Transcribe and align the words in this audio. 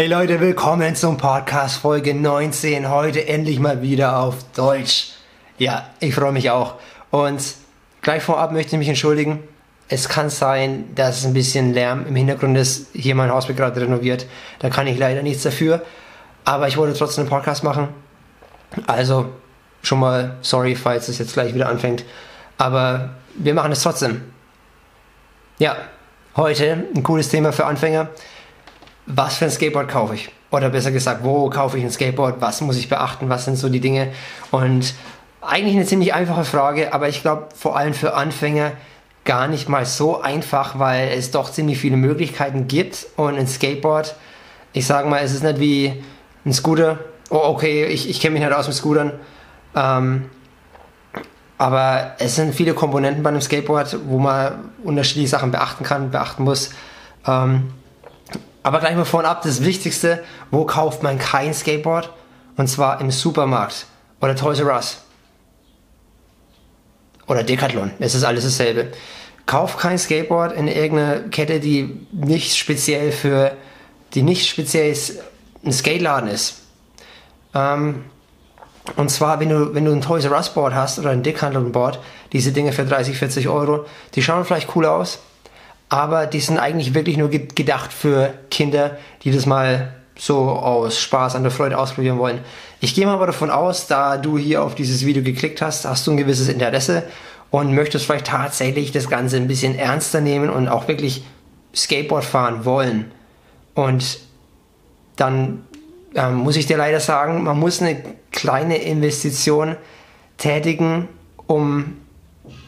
Hey 0.00 0.06
Leute, 0.06 0.38
willkommen 0.38 0.94
zum 0.94 1.16
Podcast 1.16 1.78
Folge 1.80 2.14
19. 2.14 2.88
Heute 2.88 3.26
endlich 3.26 3.58
mal 3.58 3.82
wieder 3.82 4.20
auf 4.20 4.36
Deutsch. 4.54 5.08
Ja, 5.58 5.90
ich 5.98 6.14
freue 6.14 6.30
mich 6.30 6.50
auch. 6.50 6.76
Und 7.10 7.42
gleich 8.00 8.22
vorab 8.22 8.52
möchte 8.52 8.76
ich 8.76 8.78
mich 8.78 8.88
entschuldigen. 8.88 9.42
Es 9.88 10.08
kann 10.08 10.30
sein, 10.30 10.94
dass 10.94 11.24
ein 11.24 11.32
bisschen 11.32 11.74
Lärm 11.74 12.06
im 12.06 12.14
Hintergrund 12.14 12.56
ist. 12.56 12.90
Hier 12.92 13.16
mein 13.16 13.28
Haus 13.28 13.48
wird 13.48 13.58
gerade 13.58 13.80
renoviert. 13.80 14.26
Da 14.60 14.70
kann 14.70 14.86
ich 14.86 15.00
leider 15.00 15.24
nichts 15.24 15.42
dafür. 15.42 15.82
Aber 16.44 16.68
ich 16.68 16.76
wollte 16.76 16.96
trotzdem 16.96 17.22
einen 17.22 17.30
Podcast 17.30 17.64
machen. 17.64 17.88
Also 18.86 19.30
schon 19.82 19.98
mal 19.98 20.36
sorry, 20.42 20.76
falls 20.76 21.08
es 21.08 21.18
jetzt 21.18 21.32
gleich 21.32 21.54
wieder 21.54 21.68
anfängt. 21.68 22.04
Aber 22.56 23.16
wir 23.34 23.52
machen 23.52 23.72
es 23.72 23.82
trotzdem. 23.82 24.22
Ja, 25.58 25.76
heute 26.36 26.86
ein 26.94 27.02
cooles 27.02 27.30
Thema 27.30 27.50
für 27.52 27.66
Anfänger 27.66 28.10
was 29.08 29.38
für 29.38 29.46
ein 29.46 29.50
Skateboard 29.50 29.88
kaufe 29.88 30.14
ich? 30.14 30.30
Oder 30.50 30.68
besser 30.68 30.92
gesagt, 30.92 31.24
wo 31.24 31.48
kaufe 31.48 31.78
ich 31.78 31.84
ein 31.84 31.90
Skateboard? 31.90 32.40
Was 32.40 32.60
muss 32.60 32.76
ich 32.76 32.88
beachten? 32.88 33.28
Was 33.28 33.46
sind 33.46 33.56
so 33.56 33.68
die 33.68 33.80
Dinge? 33.80 34.12
Und 34.50 34.94
eigentlich 35.40 35.74
eine 35.74 35.86
ziemlich 35.86 36.12
einfache 36.12 36.44
Frage, 36.44 36.92
aber 36.92 37.08
ich 37.08 37.22
glaube 37.22 37.48
vor 37.56 37.76
allem 37.76 37.94
für 37.94 38.14
Anfänger 38.14 38.72
gar 39.24 39.48
nicht 39.48 39.68
mal 39.68 39.86
so 39.86 40.20
einfach, 40.20 40.78
weil 40.78 41.08
es 41.08 41.30
doch 41.30 41.50
ziemlich 41.50 41.78
viele 41.78 41.96
Möglichkeiten 41.96 42.68
gibt 42.68 43.06
und 43.16 43.36
ein 43.36 43.46
Skateboard, 43.46 44.14
ich 44.72 44.86
sage 44.86 45.08
mal, 45.08 45.22
es 45.22 45.32
ist 45.32 45.42
nicht 45.42 45.58
wie 45.58 46.04
ein 46.44 46.52
Scooter. 46.52 46.98
Oh, 47.30 47.40
okay, 47.44 47.86
ich, 47.86 48.08
ich 48.08 48.20
kenne 48.20 48.34
mich 48.34 48.42
nicht 48.42 48.54
aus 48.54 48.66
mit 48.66 48.76
Scootern. 48.76 49.12
Ähm, 49.74 50.26
aber 51.56 52.12
es 52.18 52.36
sind 52.36 52.54
viele 52.54 52.74
Komponenten 52.74 53.22
bei 53.22 53.30
einem 53.30 53.40
Skateboard, 53.40 53.98
wo 54.06 54.18
man 54.18 54.70
unterschiedliche 54.84 55.28
Sachen 55.28 55.50
beachten 55.50 55.84
kann, 55.84 56.10
beachten 56.10 56.44
muss. 56.44 56.70
Ähm, 57.26 57.72
aber 58.68 58.80
gleich 58.80 58.94
mal 58.96 59.06
vorab, 59.06 59.40
das 59.40 59.64
Wichtigste, 59.64 60.22
wo 60.50 60.66
kauft 60.66 61.02
man 61.02 61.18
kein 61.18 61.54
Skateboard? 61.54 62.12
Und 62.58 62.68
zwar 62.68 63.00
im 63.00 63.10
Supermarkt 63.10 63.86
oder 64.20 64.36
Toys 64.36 64.60
R 64.60 64.74
Us. 64.74 64.98
Oder 67.26 67.44
Decathlon, 67.44 67.92
es 67.98 68.14
ist 68.14 68.24
alles 68.24 68.44
dasselbe. 68.44 68.88
Kauf 69.46 69.78
kein 69.78 69.96
Skateboard 69.96 70.52
in 70.52 70.68
irgendeiner 70.68 71.20
Kette, 71.30 71.60
die 71.60 72.06
nicht 72.12 72.58
speziell 72.58 73.10
für, 73.10 73.52
die 74.12 74.20
nicht 74.20 74.46
speziell 74.46 74.94
ein 75.64 75.72
Skateladen 75.72 76.28
ist. 76.28 76.58
Ähm, 77.54 78.04
und 78.96 79.10
zwar, 79.10 79.40
wenn 79.40 79.48
du, 79.48 79.74
wenn 79.74 79.86
du 79.86 79.92
ein 79.92 80.02
Toys 80.02 80.26
R 80.26 80.32
Us 80.32 80.50
Board 80.50 80.74
hast 80.74 80.98
oder 80.98 81.08
ein 81.08 81.22
Decathlon 81.22 81.72
Board, 81.72 82.00
diese 82.34 82.52
Dinge 82.52 82.72
für 82.72 82.84
30, 82.84 83.16
40 83.16 83.48
Euro, 83.48 83.86
die 84.14 84.22
schauen 84.22 84.44
vielleicht 84.44 84.76
cool 84.76 84.84
aus, 84.84 85.20
aber 85.88 86.26
die 86.26 86.40
sind 86.40 86.58
eigentlich 86.58 86.94
wirklich 86.94 87.16
nur 87.16 87.30
gedacht 87.30 87.92
für 87.92 88.34
Kinder, 88.50 88.98
die 89.22 89.30
das 89.30 89.46
mal 89.46 89.94
so 90.16 90.50
aus 90.50 90.98
Spaß 90.98 91.36
an 91.36 91.42
der 91.42 91.52
Freude 91.52 91.78
ausprobieren 91.78 92.18
wollen. 92.18 92.40
Ich 92.80 92.94
gehe 92.94 93.06
mal 93.06 93.14
aber 93.14 93.26
davon 93.26 93.50
aus, 93.50 93.86
da 93.86 94.18
du 94.18 94.36
hier 94.36 94.62
auf 94.62 94.74
dieses 94.74 95.06
Video 95.06 95.22
geklickt 95.22 95.62
hast, 95.62 95.84
hast 95.84 96.06
du 96.06 96.10
ein 96.10 96.16
gewisses 96.16 96.48
Interesse 96.48 97.04
und 97.50 97.74
möchtest 97.74 98.04
vielleicht 98.04 98.26
tatsächlich 98.26 98.92
das 98.92 99.08
Ganze 99.08 99.36
ein 99.36 99.48
bisschen 99.48 99.78
ernster 99.78 100.20
nehmen 100.20 100.50
und 100.50 100.68
auch 100.68 100.88
wirklich 100.88 101.24
Skateboard 101.74 102.24
fahren 102.24 102.64
wollen. 102.64 103.12
Und 103.74 104.18
dann 105.16 105.64
äh, 106.14 106.30
muss 106.30 106.56
ich 106.56 106.66
dir 106.66 106.76
leider 106.76 107.00
sagen, 107.00 107.44
man 107.44 107.58
muss 107.58 107.80
eine 107.80 108.02
kleine 108.32 108.78
Investition 108.78 109.76
tätigen, 110.36 111.08
um 111.46 111.96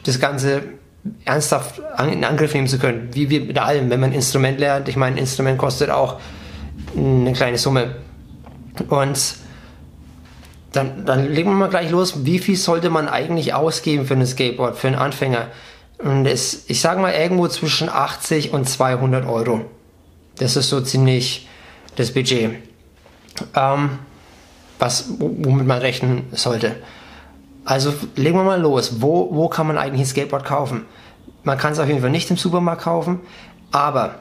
das 0.03 0.19
Ganze 0.19 0.63
ernsthaft 1.25 1.81
in 2.11 2.23
Angriff 2.23 2.53
nehmen 2.53 2.67
zu 2.67 2.77
können. 2.77 3.09
Wie 3.13 3.29
wir 3.29 3.41
mit 3.41 3.57
allem, 3.57 3.89
wenn 3.89 3.99
man 3.99 4.11
ein 4.11 4.15
Instrument 4.15 4.59
lernt. 4.59 4.87
Ich 4.87 4.95
meine, 4.95 5.15
ein 5.15 5.19
Instrument 5.19 5.57
kostet 5.57 5.89
auch 5.89 6.19
eine 6.95 7.33
kleine 7.33 7.57
Summe. 7.57 7.95
Und 8.89 9.35
dann, 10.71 11.05
dann 11.05 11.31
legen 11.31 11.49
wir 11.49 11.55
mal 11.55 11.69
gleich 11.69 11.89
los. 11.89 12.25
Wie 12.25 12.39
viel 12.39 12.55
sollte 12.55 12.89
man 12.89 13.09
eigentlich 13.09 13.53
ausgeben 13.53 14.05
für 14.05 14.13
ein 14.13 14.25
Skateboard, 14.25 14.77
für 14.77 14.87
einen 14.87 14.95
Anfänger? 14.95 15.47
Und 15.97 16.25
es, 16.25 16.65
ich 16.67 16.81
sage 16.81 17.01
mal 17.01 17.13
irgendwo 17.13 17.47
zwischen 17.47 17.89
80 17.89 18.53
und 18.53 18.67
200 18.67 19.27
Euro. 19.27 19.65
Das 20.37 20.55
ist 20.55 20.69
so 20.69 20.81
ziemlich 20.81 21.47
das 21.95 22.11
Budget, 22.11 22.55
ähm, 23.55 23.99
was, 24.79 25.05
womit 25.19 25.67
man 25.67 25.79
rechnen 25.79 26.23
sollte. 26.31 26.77
Also 27.63 27.93
legen 28.15 28.37
wir 28.37 28.43
mal 28.43 28.59
los. 28.59 29.01
Wo, 29.01 29.29
wo 29.31 29.47
kann 29.47 29.67
man 29.67 29.77
eigentlich 29.77 30.01
ein 30.01 30.07
Skateboard 30.07 30.45
kaufen? 30.45 30.85
Man 31.43 31.57
kann 31.57 31.73
es 31.73 31.79
auf 31.79 31.87
jeden 31.87 32.01
Fall 32.01 32.09
nicht 32.09 32.29
im 32.29 32.37
Supermarkt 32.37 32.83
kaufen, 32.83 33.19
aber 33.71 34.15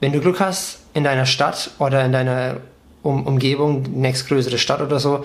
wenn 0.00 0.12
du 0.12 0.20
Glück 0.20 0.40
hast 0.40 0.80
in 0.94 1.04
deiner 1.04 1.26
Stadt 1.26 1.70
oder 1.78 2.04
in 2.04 2.12
deiner 2.12 2.56
um 3.02 3.26
Umgebung, 3.26 3.82
nächstgrößere 3.82 4.58
Stadt 4.58 4.80
oder 4.80 4.98
so, 4.98 5.24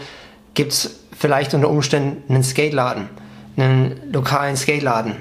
gibt 0.53 0.74
es 0.74 1.00
vielleicht 1.18 1.53
unter 1.53 1.69
Umständen 1.69 2.31
einen 2.31 2.44
Skateladen, 2.44 3.09
einen 3.58 4.00
lokalen 4.12 4.56
Skateladen. 4.56 5.16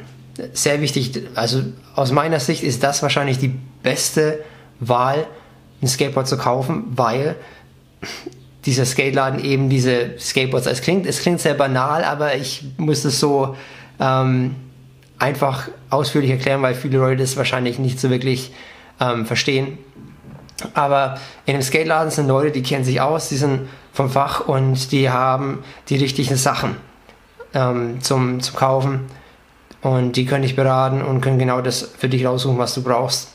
Sehr 0.52 0.80
wichtig, 0.80 1.28
also 1.34 1.62
aus 1.94 2.12
meiner 2.12 2.40
Sicht 2.40 2.62
ist 2.62 2.82
das 2.82 3.02
wahrscheinlich 3.02 3.38
die 3.38 3.54
beste 3.82 4.44
Wahl, 4.80 5.26
ein 5.80 5.88
Skateboard 5.88 6.28
zu 6.28 6.36
kaufen, 6.36 6.84
weil 6.94 7.36
dieser 8.64 8.84
Skateladen 8.84 9.42
eben 9.42 9.68
diese 9.68 10.18
Skateboards. 10.18 10.66
Es 10.66 10.82
klingt, 10.82 11.06
es 11.06 11.20
klingt 11.20 11.40
sehr 11.40 11.54
banal, 11.54 12.04
aber 12.04 12.36
ich 12.36 12.64
muss 12.76 13.04
es 13.04 13.18
so 13.18 13.56
ähm, 13.98 14.54
einfach 15.18 15.68
ausführlich 15.90 16.30
erklären, 16.30 16.62
weil 16.62 16.74
viele 16.74 16.98
Leute 16.98 17.22
das 17.22 17.36
wahrscheinlich 17.36 17.78
nicht 17.78 18.00
so 18.00 18.10
wirklich 18.10 18.52
ähm, 19.00 19.26
verstehen. 19.26 19.78
Aber 20.74 21.18
in 21.44 21.54
einem 21.54 21.62
Skateladen 21.62 22.10
sind 22.10 22.28
Leute, 22.28 22.52
die 22.52 22.62
kennen 22.62 22.84
sich 22.84 23.00
aus, 23.00 23.28
die 23.28 23.36
sind 23.36 23.68
vom 23.92 24.10
Fach 24.10 24.46
und 24.46 24.92
die 24.92 25.10
haben 25.10 25.64
die 25.88 25.96
richtigen 25.96 26.36
Sachen 26.36 26.76
ähm, 27.54 28.00
zum, 28.00 28.40
zum 28.40 28.56
Kaufen. 28.56 29.00
Und 29.80 30.16
die 30.16 30.26
können 30.26 30.42
dich 30.42 30.54
beraten 30.54 31.02
und 31.02 31.20
können 31.20 31.40
genau 31.40 31.60
das 31.60 31.82
für 31.98 32.08
dich 32.08 32.24
raussuchen, 32.24 32.58
was 32.58 32.74
du 32.74 32.82
brauchst. 32.82 33.31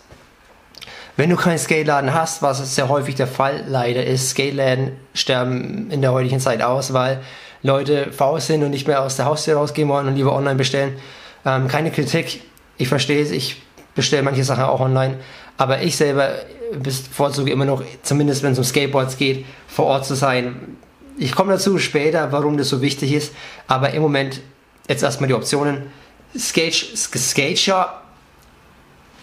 Wenn 1.18 1.32
du 1.32 1.36
keinen 1.36 1.58
Skateladen 1.58 2.14
hast, 2.14 2.44
was 2.44 2.76
sehr 2.76 2.90
häufig 2.90 3.16
der 3.16 3.26
Fall 3.26 3.64
leider 3.68 4.06
ist, 4.06 4.30
Skateläden 4.30 4.92
sterben 5.16 5.90
in 5.90 6.02
der 6.02 6.12
heutigen 6.12 6.40
Zeit 6.40 6.62
aus, 6.62 6.94
weil 6.94 7.22
Leute 7.64 8.12
faul 8.12 8.40
sind 8.40 8.64
und 8.64 8.70
nicht 8.70 8.88
mehr 8.88 9.02
aus 9.02 9.16
der 9.16 9.26
Haustür 9.26 9.56
rausgehen 9.56 9.90
wollen 9.90 10.08
und 10.08 10.16
lieber 10.16 10.36
online 10.36 10.56
bestellen. 10.56 10.96
Ähm, 11.44 11.68
keine 11.68 11.90
Kritik, 11.90 12.42
ich 12.78 12.88
verstehe 12.88 13.20
es, 13.20 13.32
ich 13.32 13.64
bestelle 13.96 14.22
manche 14.22 14.44
Sachen 14.44 14.66
auch 14.66 14.80
online, 14.80 15.18
aber 15.58 15.82
ich 15.82 15.98
selber 15.98 16.36
bevorzuge 16.72 17.52
immer 17.52 17.66
noch, 17.66 17.82
zumindest 18.04 18.44
wenn 18.44 18.52
es 18.52 18.60
um 18.60 18.64
Skateboards 18.64 19.18
geht, 19.18 19.44
vor 19.68 19.86
Ort 19.86 20.06
zu 20.06 20.14
sein. 20.14 20.78
Ich 21.18 21.34
komme 21.34 21.52
dazu 21.52 21.80
später, 21.80 22.32
warum 22.32 22.60
das 22.60 22.70
so 22.70 22.80
wichtig 22.84 23.12
ist, 23.12 23.34
aber 23.66 23.90
im 23.90 24.04
Moment 24.04 24.42
jetzt 24.88 25.02
erstmal 25.02 25.28
die 25.28 25.34
Optionen. 25.34 25.92
Skate, 26.38 26.76
Skate 26.96 27.58
Shop 27.58 28.02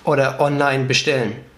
oder 0.03 0.41
online 0.41 0.87
bestellen. 0.87 1.54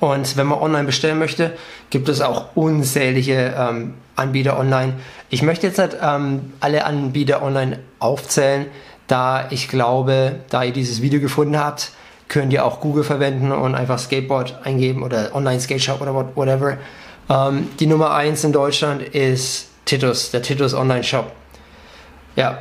Und 0.00 0.36
wenn 0.36 0.46
man 0.46 0.58
online 0.58 0.84
bestellen 0.84 1.18
möchte, 1.18 1.56
gibt 1.90 2.08
es 2.08 2.20
auch 2.20 2.56
unzählige 2.56 3.54
ähm, 3.56 3.94
Anbieter 4.16 4.58
online. 4.58 4.94
Ich 5.30 5.42
möchte 5.42 5.66
jetzt 5.66 5.78
nicht 5.78 5.96
ähm, 6.02 6.52
alle 6.60 6.84
Anbieter 6.84 7.42
online 7.42 7.78
aufzählen, 7.98 8.66
da 9.06 9.48
ich 9.50 9.68
glaube, 9.68 10.36
da 10.50 10.62
ihr 10.62 10.72
dieses 10.72 11.00
Video 11.02 11.20
gefunden 11.20 11.58
habt, 11.58 11.92
könnt 12.28 12.52
ihr 12.52 12.64
auch 12.64 12.80
Google 12.80 13.04
verwenden 13.04 13.52
und 13.52 13.74
einfach 13.74 13.98
Skateboard 13.98 14.58
eingeben 14.64 15.02
oder 15.02 15.34
Online 15.34 15.60
Skate 15.60 15.82
Shop 15.82 16.00
oder 16.00 16.14
whatever. 16.34 16.76
Ähm, 17.30 17.68
die 17.80 17.86
Nummer 17.86 18.12
1 18.14 18.44
in 18.44 18.52
Deutschland 18.52 19.02
ist 19.02 19.68
Titus, 19.84 20.30
der 20.30 20.42
Titus 20.42 20.74
Online 20.74 21.04
Shop. 21.04 21.32
Ja. 22.36 22.58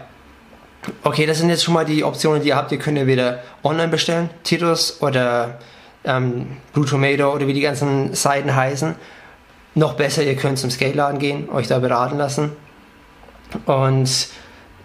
Okay, 1.04 1.26
das 1.26 1.40
sind 1.40 1.50
jetzt 1.50 1.66
schon 1.66 1.74
mal 1.74 1.84
die 1.84 2.04
Optionen, 2.04 2.42
die 2.42 2.50
ihr 2.50 2.56
habt. 2.56 2.72
Ihr 2.72 2.80
könnt 2.80 2.98
entweder 2.98 3.40
online 3.64 3.90
bestellen, 3.90 4.30
Titus 4.44 5.02
oder 5.02 5.60
ähm, 6.08 6.48
Blue 6.74 6.86
Tomato 6.86 7.34
oder 7.34 7.48
wie 7.48 7.54
die 7.54 7.62
ganzen 7.62 8.16
Seiten 8.16 8.56
heißen. 8.56 8.96
Noch 9.76 9.94
besser, 9.94 10.24
ihr 10.24 10.36
könnt 10.36 10.58
zum 10.58 10.72
Skateladen 10.72 11.20
gehen, 11.20 11.50
euch 11.50 11.68
da 11.68 11.80
beraten 11.80 12.18
lassen. 12.18 12.52
Und 13.66 14.30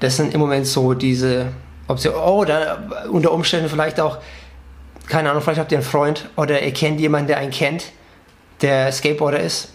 das 0.01 0.17
sind 0.17 0.35
im 0.35 0.41
Moment 0.41 0.67
so 0.67 0.93
diese 0.95 1.47
Optionen. 1.89 2.19
Oh, 2.21 2.45
da, 2.45 2.79
unter 3.11 3.33
Umständen 3.33 3.69
vielleicht 3.71 4.01
auch, 4.01 4.19
keine 5.07 5.31
Ahnung, 5.31 5.43
vielleicht 5.43 5.61
habt 5.61 5.73
ihr 5.73 5.79
einen 5.79 5.87
Freund 5.87 6.29
oder 6.37 6.61
ihr 6.61 6.73
kennt 6.73 7.01
jemanden, 7.01 7.29
der 7.29 7.39
einen 7.39 7.51
kennt, 7.51 7.87
der 8.61 8.93
Skateboarder 8.93 9.41
ist. 9.41 9.73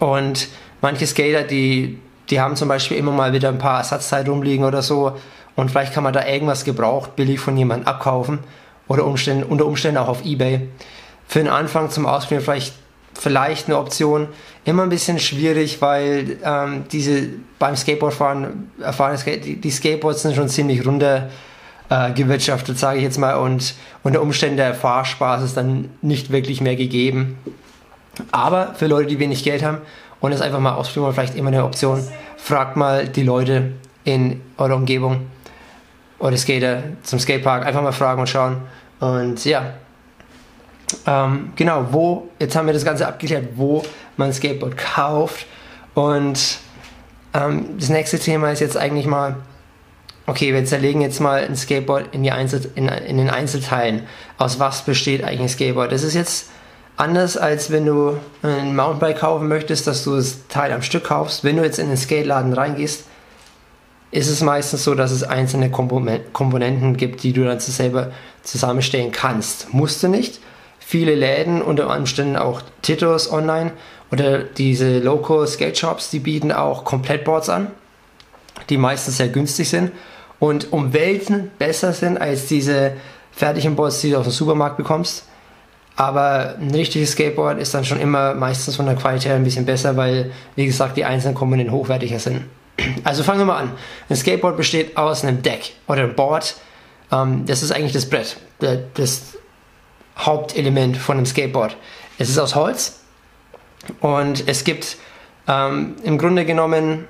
Und 0.00 0.48
manche 0.80 1.06
Skater, 1.06 1.42
die, 1.42 1.98
die 2.30 2.40
haben 2.40 2.56
zum 2.56 2.68
Beispiel 2.68 2.96
immer 2.96 3.12
mal 3.12 3.32
wieder 3.32 3.50
ein 3.50 3.58
paar 3.58 3.78
Ersatzteile 3.78 4.30
rumliegen 4.30 4.64
oder 4.64 4.82
so. 4.82 5.16
Und 5.54 5.70
vielleicht 5.70 5.92
kann 5.92 6.04
man 6.04 6.12
da 6.12 6.26
irgendwas 6.26 6.64
gebraucht, 6.64 7.16
billig 7.16 7.38
von 7.38 7.56
jemandem 7.56 7.86
abkaufen 7.86 8.40
oder 8.88 9.04
Umständen, 9.04 9.44
unter 9.44 9.66
Umständen 9.66 9.98
auch 9.98 10.08
auf 10.08 10.24
Ebay. 10.24 10.68
Für 11.26 11.40
den 11.40 11.48
Anfang 11.48 11.90
zum 11.90 12.06
Ausprobieren 12.06 12.44
vielleicht, 12.44 12.74
vielleicht 13.14 13.66
eine 13.66 13.78
Option. 13.78 14.28
Immer 14.64 14.84
ein 14.84 14.88
bisschen 14.88 15.18
schwierig, 15.18 15.80
weil 15.80 16.38
ähm, 16.44 16.84
diese 16.90 17.28
beim 17.58 17.76
Skateboardfahren 17.76 18.70
erfahrene 18.80 19.18
Skate, 19.18 19.64
die, 19.64 19.70
Skateboards 19.70 20.22
sind 20.22 20.34
schon 20.34 20.48
ziemlich 20.48 20.86
runter 20.86 21.30
äh, 21.88 22.12
gewirtschaftet, 22.12 22.78
sage 22.78 22.98
ich 22.98 23.04
jetzt 23.04 23.18
mal, 23.18 23.34
und 23.34 23.74
unter 24.02 24.22
Umständen 24.22 24.56
der 24.56 24.74
Fahrspaß 24.74 25.42
ist 25.42 25.56
dann 25.56 25.90
nicht 26.02 26.30
wirklich 26.30 26.60
mehr 26.60 26.76
gegeben. 26.76 27.38
Aber 28.32 28.74
für 28.74 28.86
Leute, 28.86 29.08
die 29.08 29.18
wenig 29.18 29.44
Geld 29.44 29.62
haben 29.62 29.78
und 30.20 30.32
es 30.32 30.40
einfach 30.40 30.60
mal 30.60 30.74
ausprobieren 30.74 31.12
vielleicht 31.12 31.36
immer 31.36 31.48
eine 31.48 31.64
Option, 31.64 32.02
fragt 32.36 32.76
mal 32.76 33.06
die 33.08 33.22
Leute 33.22 33.72
in 34.04 34.40
eurer 34.56 34.76
Umgebung 34.76 35.26
oder 36.18 36.36
Skater 36.36 36.82
zum 37.02 37.18
Skatepark, 37.18 37.66
einfach 37.66 37.82
mal 37.82 37.92
fragen 37.92 38.20
und 38.20 38.28
schauen. 38.28 38.62
Und 39.00 39.44
ja, 39.44 39.74
ähm, 41.06 41.52
genau, 41.56 41.86
wo, 41.90 42.28
jetzt 42.38 42.56
haben 42.56 42.66
wir 42.66 42.72
das 42.72 42.84
Ganze 42.84 43.06
abgeklärt, 43.06 43.48
wo 43.56 43.82
man 44.16 44.32
Skateboard 44.32 44.76
kauft. 44.76 45.46
Und 45.94 46.58
ähm, 47.34 47.76
das 47.78 47.88
nächste 47.88 48.18
Thema 48.18 48.50
ist 48.52 48.60
jetzt 48.60 48.76
eigentlich 48.76 49.06
mal, 49.06 49.36
okay, 50.26 50.52
wir 50.52 50.64
zerlegen 50.64 51.00
jetzt 51.00 51.20
mal 51.20 51.44
ein 51.44 51.56
Skateboard 51.56 52.14
in, 52.14 52.22
die 52.22 52.32
Einzel 52.32 52.70
in, 52.74 52.88
in 52.88 53.18
den 53.18 53.30
Einzelteilen. 53.30 54.02
Aus 54.38 54.58
was 54.58 54.82
besteht 54.82 55.24
eigentlich 55.24 55.40
ein 55.40 55.48
Skateboard? 55.48 55.92
Das 55.92 56.02
ist 56.02 56.14
jetzt 56.14 56.50
anders, 56.96 57.36
als 57.36 57.70
wenn 57.70 57.86
du 57.86 58.18
ein 58.42 58.74
Mountainbike 58.74 59.18
kaufen 59.18 59.48
möchtest, 59.48 59.86
dass 59.86 60.04
du 60.04 60.16
das 60.16 60.46
Teil 60.48 60.72
am 60.72 60.82
Stück 60.82 61.04
kaufst. 61.04 61.44
Wenn 61.44 61.56
du 61.56 61.64
jetzt 61.64 61.78
in 61.78 61.88
den 61.88 61.96
Skateladen 61.96 62.52
reingehst, 62.52 63.04
ist 64.16 64.30
es 64.30 64.40
meistens 64.40 64.82
so, 64.82 64.94
dass 64.94 65.10
es 65.10 65.22
einzelne 65.22 65.70
Komponenten 65.70 66.96
gibt, 66.96 67.22
die 67.22 67.34
du 67.34 67.44
dann 67.44 67.60
selber 67.60 68.12
zusammenstellen 68.42 69.12
kannst. 69.12 69.74
Musst 69.74 70.02
du 70.02 70.08
nicht. 70.08 70.40
Viele 70.78 71.14
Läden, 71.14 71.60
unter 71.60 71.94
Umständen 71.94 72.36
auch 72.36 72.62
Titos 72.80 73.30
online 73.30 73.72
oder 74.10 74.38
diese 74.38 75.00
Local 75.00 75.46
Skate 75.46 75.76
Shops, 75.76 76.08
die 76.08 76.20
bieten 76.20 76.50
auch 76.50 76.84
Komplettboards 76.84 77.50
an, 77.50 77.66
die 78.70 78.78
meistens 78.78 79.18
sehr 79.18 79.28
günstig 79.28 79.68
sind 79.68 79.92
und 80.38 80.72
um 80.72 80.94
Welten 80.94 81.50
besser 81.58 81.92
sind 81.92 82.18
als 82.18 82.46
diese 82.46 82.92
fertigen 83.32 83.76
Boards, 83.76 84.00
die 84.00 84.12
du 84.12 84.16
aus 84.16 84.24
dem 84.24 84.32
Supermarkt 84.32 84.78
bekommst. 84.78 85.24
Aber 85.94 86.54
ein 86.58 86.70
richtiges 86.70 87.12
Skateboard 87.12 87.58
ist 87.58 87.74
dann 87.74 87.84
schon 87.84 88.00
immer 88.00 88.34
meistens 88.34 88.76
von 88.76 88.86
der 88.86 88.94
Qualität 88.94 89.32
ein 89.32 89.44
bisschen 89.44 89.66
besser, 89.66 89.98
weil, 89.98 90.30
wie 90.54 90.64
gesagt, 90.64 90.96
die 90.96 91.04
einzelnen 91.04 91.34
Komponenten 91.34 91.74
hochwertiger 91.74 92.18
sind. 92.18 92.44
Also 93.04 93.22
fangen 93.22 93.40
wir 93.40 93.46
mal 93.46 93.58
an. 93.58 93.72
Ein 94.08 94.16
Skateboard 94.16 94.56
besteht 94.56 94.96
aus 94.96 95.24
einem 95.24 95.42
Deck 95.42 95.72
oder 95.86 96.02
einem 96.02 96.14
Board. 96.14 96.56
Ähm, 97.12 97.44
das 97.46 97.62
ist 97.62 97.72
eigentlich 97.72 97.92
das 97.92 98.06
Brett, 98.06 98.36
das 98.94 99.38
Hauptelement 100.18 100.96
von 100.96 101.16
einem 101.16 101.26
Skateboard. 101.26 101.76
Es 102.18 102.28
ist 102.28 102.38
aus 102.38 102.54
Holz 102.54 103.00
und 104.00 104.48
es 104.48 104.64
gibt 104.64 104.96
ähm, 105.46 105.96
im 106.02 106.18
Grunde 106.18 106.44
genommen 106.44 107.06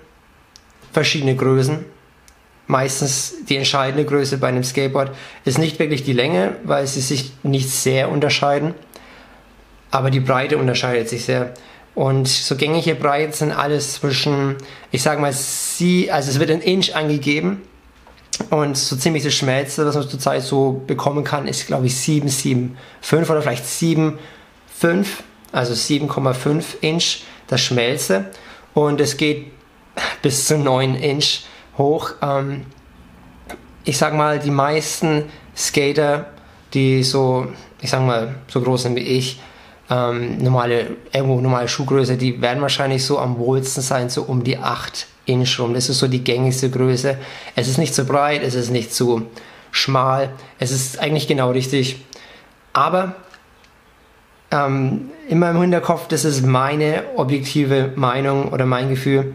verschiedene 0.92 1.36
Größen. 1.36 1.84
Meistens 2.68 3.34
die 3.48 3.56
entscheidende 3.56 4.04
Größe 4.04 4.38
bei 4.38 4.48
einem 4.48 4.64
Skateboard 4.64 5.14
ist 5.44 5.58
nicht 5.58 5.78
wirklich 5.78 6.02
die 6.02 6.12
Länge, 6.12 6.56
weil 6.64 6.86
sie 6.86 7.00
sich 7.00 7.32
nicht 7.44 7.70
sehr 7.70 8.10
unterscheiden, 8.10 8.74
aber 9.92 10.10
die 10.10 10.20
Breite 10.20 10.58
unterscheidet 10.58 11.08
sich 11.08 11.24
sehr. 11.24 11.54
Und 11.96 12.28
so 12.28 12.56
gängige 12.56 12.94
Breiten 12.94 13.32
sind 13.32 13.52
alles 13.52 13.94
zwischen, 13.94 14.56
ich 14.92 15.02
sag 15.02 15.18
mal, 15.18 15.32
sie, 15.32 16.10
also 16.10 16.30
es 16.30 16.38
wird 16.38 16.50
ein 16.50 16.60
Inch 16.60 16.94
angegeben. 16.94 17.62
Und 18.50 18.76
so 18.76 18.96
ziemlich 18.96 19.24
das 19.24 19.32
Schmelzte, 19.32 19.86
was 19.86 19.94
man 19.94 20.06
zurzeit 20.06 20.42
so 20.42 20.82
bekommen 20.86 21.24
kann, 21.24 21.48
ist 21.48 21.66
glaube 21.66 21.86
ich 21.86 21.94
7,75 21.94 23.30
oder 23.30 23.40
vielleicht 23.40 23.64
7,5, 23.64 25.06
also 25.52 25.72
7,5 25.72 26.64
Inch 26.82 27.22
das 27.46 27.62
Schmelze. 27.62 28.26
Und 28.74 29.00
es 29.00 29.16
geht 29.16 29.46
bis 30.22 30.46
zu 30.46 30.58
9 30.58 30.96
Inch 30.96 31.44
hoch. 31.78 32.10
Ähm, 32.20 32.66
ich 33.84 33.96
sag 33.96 34.12
mal, 34.12 34.38
die 34.38 34.50
meisten 34.50 35.30
Skater, 35.56 36.26
die 36.74 37.02
so, 37.02 37.46
ich 37.80 37.88
sag 37.88 38.02
mal, 38.02 38.34
so 38.48 38.60
groß 38.60 38.82
sind 38.82 38.96
wie 38.96 39.00
ich, 39.00 39.40
ähm, 39.88 40.38
normale, 40.38 40.96
irgendwo 41.12 41.40
normale 41.40 41.68
Schuhgröße, 41.68 42.16
die 42.16 42.40
werden 42.40 42.60
wahrscheinlich 42.60 43.04
so 43.04 43.18
am 43.18 43.38
wohlsten 43.38 43.82
sein, 43.82 44.08
so 44.10 44.22
um 44.22 44.42
die 44.42 44.58
8 44.58 45.06
Inch 45.26 45.58
rum. 45.58 45.74
Das 45.74 45.88
ist 45.88 45.98
so 45.98 46.08
die 46.08 46.24
gängigste 46.24 46.70
Größe. 46.70 47.18
Es 47.54 47.68
ist 47.68 47.78
nicht 47.78 47.94
zu 47.94 48.04
breit, 48.04 48.42
es 48.42 48.54
ist 48.54 48.70
nicht 48.70 48.92
zu 48.92 49.26
schmal, 49.70 50.30
es 50.58 50.70
ist 50.70 50.98
eigentlich 50.98 51.28
genau 51.28 51.50
richtig. 51.50 52.04
Aber 52.72 53.14
ähm, 54.50 55.10
immer 55.28 55.50
im 55.50 55.60
Hinterkopf, 55.60 56.08
das 56.08 56.24
ist 56.24 56.44
meine 56.44 57.02
objektive 57.16 57.92
Meinung 57.96 58.52
oder 58.52 58.66
mein 58.66 58.88
Gefühl 58.88 59.34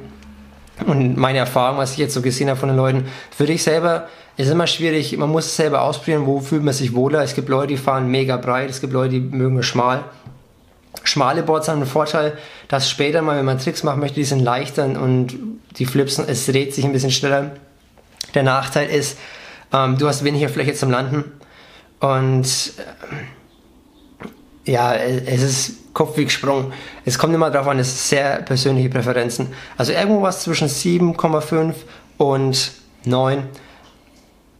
und 0.86 1.18
meine 1.18 1.40
Erfahrung, 1.40 1.78
was 1.78 1.94
ich 1.94 1.98
jetzt 1.98 2.14
so 2.14 2.22
gesehen 2.22 2.50
habe 2.50 2.60
von 2.60 2.70
den 2.70 2.78
Leuten. 2.78 3.06
Für 3.36 3.46
dich 3.46 3.64
selber 3.64 4.08
ist 4.38 4.50
immer 4.50 4.68
schwierig, 4.68 5.16
man 5.18 5.30
muss 5.30 5.46
es 5.46 5.56
selber 5.56 5.82
ausprobieren, 5.82 6.26
wo 6.26 6.40
fühlt 6.40 6.64
man 6.64 6.74
sich 6.74 6.94
wohler. 6.94 7.22
Es 7.22 7.36
gibt 7.36 7.50
Leute, 7.50 7.68
die 7.68 7.78
fahren 7.78 8.10
mega 8.10 8.38
breit, 8.38 8.70
es 8.70 8.82
gibt 8.82 8.94
Leute, 8.94 9.12
die 9.12 9.20
mögen 9.20 9.60
es 9.60 9.66
schmal. 9.66 10.04
Schmale 11.04 11.44
Boards 11.44 11.68
haben 11.68 11.80
den 11.80 11.88
Vorteil, 11.88 12.38
dass 12.68 12.90
später 12.90 13.22
mal, 13.22 13.38
wenn 13.38 13.46
man 13.46 13.60
Tricks 13.60 13.84
machen 13.84 14.00
möchte, 14.00 14.16
die 14.16 14.24
sind 14.24 14.40
leichter 14.40 14.86
und 14.86 15.38
die 15.78 15.86
Flips, 15.86 16.20
es 16.20 16.46
dreht 16.46 16.74
sich 16.74 16.86
ein 16.86 16.92
bisschen 16.92 17.12
schneller. 17.12 17.52
Der 18.34 18.44
Nachteil 18.44 18.90
ist, 18.90 19.18
ähm, 19.74 19.98
du 19.98 20.08
hast 20.08 20.24
weniger 20.24 20.50
Fläche 20.50 20.74
zum 20.74 20.92
Landen 20.92 21.32
und 22.00 22.46
äh, 24.66 24.72
ja, 24.72 24.94
es 24.94 25.42
ist 25.42 25.94
Kopf 25.94 26.18
wie 26.18 26.26
gesprungen. 26.26 26.72
Es 27.04 27.18
kommt 27.18 27.34
immer 27.34 27.50
darauf 27.50 27.68
an, 27.68 27.80
es 27.80 27.90
sind 27.90 28.20
sehr 28.20 28.42
persönliche 28.44 28.90
Präferenzen. 28.90 29.48
Also 29.78 29.92
irgendwo 29.92 30.22
was 30.22 30.44
zwischen 30.44 30.68
7,5 30.68 31.74
und 32.18 32.72
9. 33.06 33.44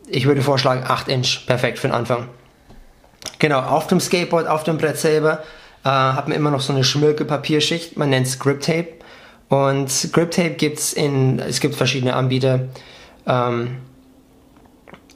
Ich 0.08 0.26
würde 0.26 0.42
vorschlagen 0.42 0.84
8 0.86 1.08
Inch, 1.08 1.46
perfekt 1.46 1.80
für 1.80 1.88
den 1.88 1.94
Anfang. 1.94 2.28
Genau, 3.40 3.60
auf 3.60 3.88
dem 3.88 4.00
Skateboard, 4.00 4.48
auf 4.48 4.64
dem 4.64 4.78
Brett 4.78 4.98
selber 4.98 5.44
äh, 5.84 5.90
hat 5.90 6.28
man 6.28 6.38
immer 6.38 6.52
noch 6.52 6.62
so 6.62 6.74
eine 6.74 6.84
schmirke 6.84 7.26
Papierschicht. 7.26 7.98
Man 7.98 8.10
nennt 8.10 8.28
es 8.28 8.40
Grip 8.40 8.62
Tape. 8.62 8.88
Und 9.50 10.10
Grip 10.14 10.32
Tape 10.32 10.52
gibt 10.52 10.80
es 10.80 10.94
in, 10.94 11.40
es 11.40 11.60
gibt 11.60 11.76
verschiedene 11.76 12.16
Anbieter. 12.16 12.70
Ähm, 13.28 13.78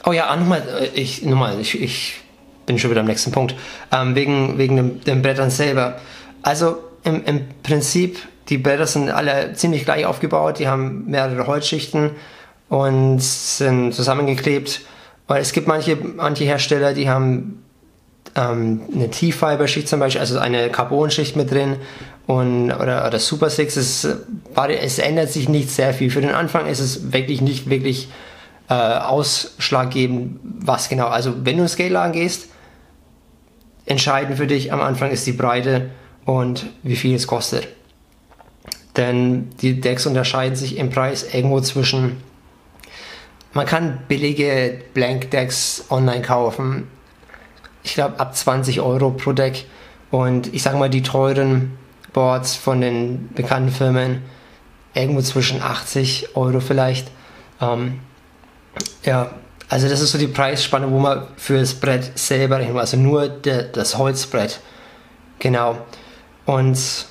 oh 0.06 0.12
ja, 0.12 0.36
nochmal, 0.36 0.64
äh, 0.82 1.00
ich, 1.00 1.24
nochmal, 1.24 1.60
ich, 1.60 1.80
ich 1.82 2.22
bin 2.66 2.80
schon 2.80 2.92
wieder 2.92 3.02
am 3.02 3.08
nächsten 3.08 3.32
Punkt. 3.32 3.56
Ähm, 3.92 4.16
wegen 4.16 4.58
wegen 4.58 4.76
dem, 4.76 5.02
dem 5.02 5.22
Brettern 5.22 5.50
selber. 5.50 6.00
Also 6.42 6.78
im, 7.04 7.24
im 7.26 7.42
Prinzip, 7.64 8.18
die 8.50 8.58
Bretter 8.58 8.88
sind 8.88 9.10
alle 9.10 9.54
ziemlich 9.54 9.86
gleich 9.86 10.06
aufgebaut. 10.06 10.60
Die 10.60 10.68
haben 10.68 11.06
mehrere 11.06 11.48
Holzschichten 11.48 12.12
und 12.70 13.22
sind 13.22 13.94
zusammengeklebt. 13.94 14.82
Weil 15.28 15.42
es 15.42 15.54
gibt 15.54 15.68
manche, 15.68 15.96
manche 15.96 16.44
Hersteller, 16.44 16.94
die 16.94 17.10
haben 17.10 17.65
ähm, 18.36 18.82
eine 18.94 19.10
T-Fiber-Schicht 19.10 19.88
zum 19.88 20.00
Beispiel, 20.00 20.20
also 20.20 20.38
eine 20.40 20.70
Carbon-Schicht 20.70 21.36
mit 21.36 21.52
drin 21.52 21.78
und, 22.28 22.72
oder, 22.72 23.08
oder 23.08 23.20
Super 23.20 23.50
Six. 23.50 23.78
Es, 23.78 24.08
es 24.68 25.00
ändert 25.00 25.30
sich 25.30 25.48
nicht 25.48 25.70
sehr 25.72 25.94
viel. 25.94 26.12
Für 26.12 26.22
den 26.22 26.32
Anfang 26.32 26.68
ist 26.68 26.80
es 26.80 27.14
wirklich 27.14 27.42
nicht 27.42 27.70
wirklich 27.70 28.10
äh, 28.70 28.74
ausschlaggebend, 28.74 30.40
was 30.44 30.90
genau. 30.90 31.08
Also 31.08 31.46
wenn 31.46 31.58
du 31.58 31.64
in 31.64 31.70
Skate-Lagen 31.70 32.14
gehst, 32.14 32.50
entscheidend 33.86 34.38
für 34.38 34.48
dich 34.48 34.74
am 34.74 34.82
Anfang 34.82 35.12
ist 35.12 35.26
die 35.28 35.32
Breite 35.32 35.92
und 36.26 36.66
wie 36.84 36.96
viel 36.96 37.16
es 37.16 37.28
kostet. 37.28 37.68
Denn 38.98 39.50
die 39.62 39.80
Decks 39.80 40.06
unterscheiden 40.06 40.56
sich 40.56 40.78
im 40.78 40.90
Preis 40.90 41.26
irgendwo 41.34 41.62
zwischen. 41.62 42.18
Man 43.54 43.66
kann 43.66 44.00
billige 44.10 44.82
Blank 44.94 45.32
Decks 45.32 45.86
online 45.90 46.22
kaufen 46.22 46.88
ich 47.86 47.94
glaube, 47.94 48.20
ab 48.20 48.36
20 48.36 48.82
Euro 48.82 49.12
pro 49.12 49.32
Deck. 49.32 49.66
Und 50.12 50.54
ich 50.54 50.64
sage 50.64 50.78
mal, 50.78 50.90
die 50.90 51.04
teuren 51.04 51.78
Boards 52.14 52.56
von 52.56 52.82
den 52.82 53.30
bekannten 53.34 53.70
Firmen 53.70 54.24
irgendwo 54.94 55.22
zwischen 55.22 55.62
80 55.62 56.36
Euro 56.36 56.60
vielleicht. 56.60 57.12
Ähm, 57.62 58.00
ja, 59.04 59.32
also 59.70 59.88
das 59.88 60.02
ist 60.02 60.12
so 60.12 60.18
die 60.18 60.28
Preisspanne, 60.28 60.90
wo 60.92 61.00
man 61.00 61.28
für 61.38 61.60
das 61.60 61.76
Brett 61.76 62.18
selber 62.18 62.60
rechnet, 62.60 62.78
also 62.78 62.98
nur 62.98 63.28
der, 63.28 63.64
das 63.64 63.98
Holzbrett. 63.98 64.60
Genau. 65.40 65.78
Und 66.46 67.06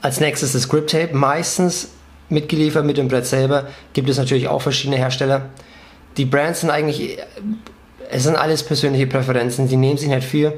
als 0.00 0.20
nächstes 0.20 0.52
das 0.52 0.68
Grip 0.68 0.86
Tape, 0.86 1.14
meistens 1.14 1.90
mitgeliefert 2.28 2.84
mit 2.84 2.98
dem 2.98 3.08
Brett 3.08 3.26
selber. 3.26 3.66
Gibt 3.94 4.08
es 4.08 4.18
natürlich 4.18 4.48
auch 4.48 4.62
verschiedene 4.62 4.96
Hersteller. 4.96 5.46
Die 6.16 6.24
Brands 6.24 6.60
sind 6.60 6.70
eigentlich 6.70 7.18
es 8.10 8.24
sind 8.24 8.36
alles 8.36 8.62
persönliche 8.62 9.06
Präferenzen, 9.06 9.68
die 9.68 9.76
nehmen 9.76 9.98
sich 9.98 10.08
nicht 10.08 10.26
viel. 10.26 10.52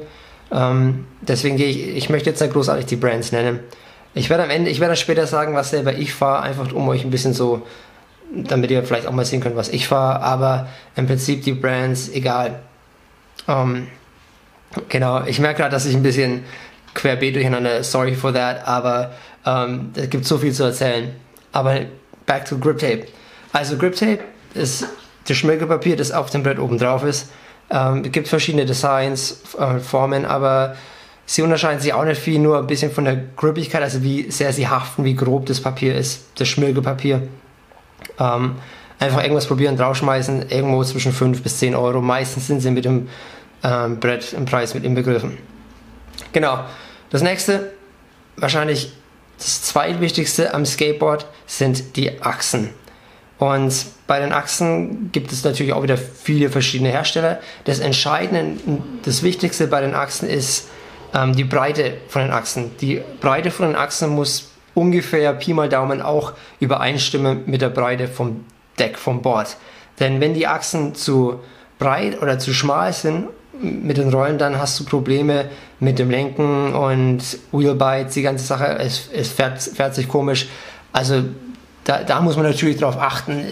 Ähm, 0.51 1.05
deswegen 1.21 1.57
gehe 1.57 1.67
ich, 1.67 1.95
ich 1.95 2.09
möchte 2.09 2.29
jetzt 2.29 2.41
nicht 2.41 2.53
großartig 2.53 2.85
die 2.85 2.95
Brands 2.95 3.31
nennen. 3.31 3.59
Ich 4.13 4.29
werde 4.29 4.43
am 4.43 4.49
Ende, 4.49 4.69
ich 4.69 4.79
werde 4.79 4.95
später 4.95 5.25
sagen, 5.25 5.55
was 5.55 5.69
selber 5.69 5.93
ich 5.93 6.13
fahre, 6.13 6.43
einfach 6.43 6.71
um 6.73 6.87
euch 6.89 7.03
ein 7.03 7.11
bisschen 7.11 7.33
so, 7.33 7.65
damit 8.33 8.71
ihr 8.71 8.83
vielleicht 8.83 9.07
auch 9.07 9.13
mal 9.13 9.25
sehen 9.25 9.41
könnt, 9.41 9.55
was 9.55 9.69
ich 9.69 9.87
fahre, 9.87 10.21
aber 10.21 10.67
im 10.95 11.07
Prinzip 11.07 11.43
die 11.43 11.53
Brands, 11.53 12.09
egal. 12.09 12.59
Ähm, 13.47 13.87
genau, 14.89 15.23
ich 15.25 15.39
merke 15.39 15.61
gerade, 15.61 15.71
dass 15.71 15.85
ich 15.85 15.95
ein 15.95 16.03
bisschen 16.03 16.43
querbeet 16.93 17.35
durcheinander, 17.35 17.83
sorry 17.83 18.15
for 18.15 18.33
that, 18.33 18.67
aber 18.67 19.11
ähm, 19.45 19.91
es 19.95 20.09
gibt 20.09 20.25
so 20.25 20.37
viel 20.37 20.51
zu 20.51 20.63
erzählen. 20.63 21.15
Aber 21.53 21.79
back 22.25 22.45
to 22.45 22.57
Grip 22.57 22.79
Tape. 22.79 23.07
Also 23.53 23.77
Grip 23.77 23.95
Tape 23.95 24.19
ist 24.53 24.85
das 25.27 25.37
Schmirgelpapier, 25.37 25.95
das 25.95 26.11
auf 26.11 26.29
dem 26.29 26.43
Brett 26.43 26.59
oben 26.59 26.77
drauf 26.77 27.03
ist. 27.03 27.29
Ähm, 27.71 28.03
es 28.05 28.11
gibt 28.11 28.27
verschiedene 28.27 28.65
Designs, 28.65 29.41
äh, 29.57 29.79
Formen, 29.79 30.25
aber 30.25 30.75
Sie 31.31 31.41
unterscheiden 31.41 31.79
sich 31.79 31.93
auch 31.93 32.03
nicht 32.03 32.19
viel, 32.19 32.39
nur 32.39 32.57
ein 32.57 32.67
bisschen 32.67 32.91
von 32.91 33.05
der 33.05 33.15
Grippigkeit, 33.37 33.81
also 33.81 34.03
wie 34.03 34.29
sehr 34.29 34.51
sie 34.51 34.67
haften, 34.67 35.05
wie 35.05 35.15
grob 35.15 35.45
das 35.45 35.61
Papier 35.61 35.95
ist, 35.95 36.25
das 36.35 36.49
Schmirgelpapier. 36.49 37.21
Ähm, 38.19 38.55
einfach 38.99 39.21
irgendwas 39.21 39.45
probieren, 39.45 39.77
draufschmeißen, 39.77 40.49
irgendwo 40.49 40.83
zwischen 40.83 41.13
5 41.13 41.41
bis 41.41 41.59
10 41.59 41.73
Euro. 41.73 42.01
Meistens 42.01 42.47
sind 42.47 42.59
sie 42.59 42.69
mit 42.69 42.83
dem 42.83 43.07
ähm, 43.63 43.97
Brett 44.01 44.33
im 44.33 44.43
Preis 44.43 44.73
mit 44.73 44.83
inbegriffen. 44.83 45.37
Genau. 46.33 46.65
Das 47.11 47.21
nächste, 47.21 47.71
wahrscheinlich 48.35 48.91
das 49.37 49.61
zweitwichtigste 49.61 50.53
am 50.53 50.65
Skateboard, 50.65 51.25
sind 51.47 51.95
die 51.95 52.21
Achsen. 52.21 52.71
Und 53.41 53.73
bei 54.05 54.19
den 54.19 54.33
Achsen 54.33 55.11
gibt 55.11 55.31
es 55.31 55.43
natürlich 55.43 55.73
auch 55.73 55.81
wieder 55.81 55.97
viele 55.97 56.51
verschiedene 56.51 56.91
Hersteller. 56.91 57.39
Das 57.63 57.79
Entscheidende, 57.79 58.61
das 59.03 59.23
Wichtigste 59.23 59.65
bei 59.65 59.81
den 59.81 59.95
Achsen 59.95 60.29
ist 60.29 60.69
ähm, 61.15 61.35
die 61.35 61.43
Breite 61.43 61.95
von 62.07 62.21
den 62.21 62.29
Achsen. 62.29 62.69
Die 62.81 63.01
Breite 63.19 63.49
von 63.49 63.65
den 63.65 63.75
Achsen 63.75 64.11
muss 64.11 64.51
ungefähr 64.75 65.33
Pi 65.33 65.53
mal 65.53 65.69
Daumen 65.69 66.03
auch 66.03 66.33
übereinstimmen 66.59 67.41
mit 67.47 67.63
der 67.63 67.69
Breite 67.69 68.07
vom 68.07 68.45
Deck, 68.77 68.99
vom 68.99 69.23
Board. 69.23 69.57
Denn 69.99 70.21
wenn 70.21 70.35
die 70.35 70.45
Achsen 70.45 70.93
zu 70.93 71.39
breit 71.79 72.21
oder 72.21 72.37
zu 72.37 72.53
schmal 72.53 72.93
sind 72.93 73.27
mit 73.59 73.97
den 73.97 74.13
Rollen, 74.13 74.37
dann 74.37 74.59
hast 74.59 74.79
du 74.79 74.85
Probleme 74.85 75.49
mit 75.79 75.97
dem 75.97 76.11
Lenken 76.11 76.75
und 76.75 77.23
Wheelbites, 77.51 78.13
die 78.13 78.21
ganze 78.21 78.45
Sache, 78.45 78.77
es, 78.77 79.09
es 79.11 79.31
fährt, 79.31 79.63
fährt 79.63 79.95
sich 79.95 80.07
komisch. 80.07 80.47
Also 80.93 81.23
da, 81.83 82.03
da 82.03 82.21
muss 82.21 82.35
man 82.35 82.45
natürlich 82.45 82.77
darauf 82.77 82.99
achten. 82.99 83.43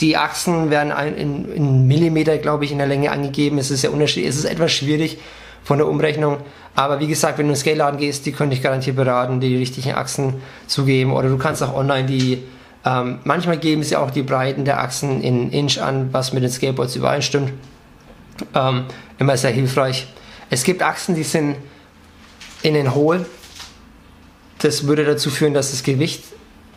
Die 0.00 0.16
Achsen 0.16 0.70
werden 0.70 0.92
in, 1.16 1.52
in 1.52 1.86
Millimeter, 1.86 2.38
glaube 2.38 2.64
ich, 2.64 2.72
in 2.72 2.78
der 2.78 2.86
Länge 2.86 3.10
angegeben. 3.10 3.58
Es 3.58 3.70
ist 3.70 3.82
ja 3.82 3.90
unterschiedlich. 3.90 4.30
Es 4.30 4.36
ist 4.36 4.44
etwas 4.44 4.72
schwierig 4.72 5.18
von 5.62 5.78
der 5.78 5.88
Umrechnung. 5.88 6.38
Aber 6.74 6.98
wie 7.00 7.06
gesagt, 7.06 7.38
wenn 7.38 7.46
du 7.46 7.52
in 7.52 7.54
den 7.54 7.60
Scale-Laden 7.60 8.00
gehst, 8.00 8.26
die 8.26 8.32
können 8.32 8.50
dich 8.50 8.62
garantiert 8.62 8.96
beraten, 8.96 9.40
die 9.40 9.56
richtigen 9.56 9.94
Achsen 9.94 10.34
zu 10.66 10.84
geben. 10.84 11.12
Oder 11.12 11.28
du 11.28 11.38
kannst 11.38 11.62
auch 11.62 11.74
online 11.74 12.06
die, 12.06 12.42
ähm, 12.84 13.20
manchmal 13.24 13.58
geben 13.58 13.82
sie 13.82 13.96
auch 13.96 14.10
die 14.10 14.22
Breiten 14.22 14.64
der 14.64 14.80
Achsen 14.80 15.22
in 15.22 15.50
Inch 15.50 15.80
an, 15.80 16.12
was 16.12 16.32
mit 16.32 16.42
den 16.42 16.50
Skateboards 16.50 16.96
übereinstimmt. 16.96 17.52
Ähm, 18.54 18.86
immer 19.18 19.36
sehr 19.36 19.52
hilfreich. 19.52 20.08
Es 20.50 20.64
gibt 20.64 20.82
Achsen, 20.82 21.14
die 21.14 21.22
sind 21.22 21.56
innen 22.62 22.94
hohl. 22.94 23.24
Das 24.58 24.86
würde 24.86 25.04
dazu 25.04 25.30
führen, 25.30 25.54
dass 25.54 25.70
das 25.70 25.82
Gewicht 25.82 26.24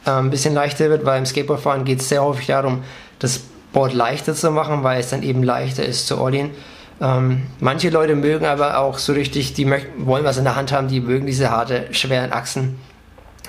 äh, 0.07 0.11
ein 0.11 0.29
bisschen 0.29 0.53
leichter 0.53 0.89
wird, 0.89 1.05
weil 1.05 1.19
im 1.19 1.25
Skateboardfahren 1.25 1.85
geht 1.85 1.99
es 1.99 2.09
sehr 2.09 2.23
häufig 2.23 2.47
darum, 2.47 2.83
das 3.19 3.41
Board 3.73 3.93
leichter 3.93 4.33
zu 4.33 4.49
machen, 4.51 4.83
weil 4.83 4.99
es 4.99 5.09
dann 5.09 5.23
eben 5.23 5.43
leichter 5.43 5.85
ist 5.85 6.07
zu 6.07 6.17
ordnen. 6.17 6.51
Ähm, 6.99 7.43
manche 7.59 7.89
Leute 7.89 8.15
mögen 8.15 8.45
aber 8.45 8.79
auch 8.79 8.97
so 8.97 9.13
richtig, 9.13 9.53
die 9.53 9.69
wollen 9.97 10.23
was 10.23 10.37
in 10.37 10.45
der 10.45 10.55
Hand 10.55 10.71
haben, 10.71 10.87
die 10.87 10.99
mögen 10.99 11.27
diese 11.27 11.51
harte, 11.51 11.87
schweren 11.91 12.31
Achsen. 12.31 12.79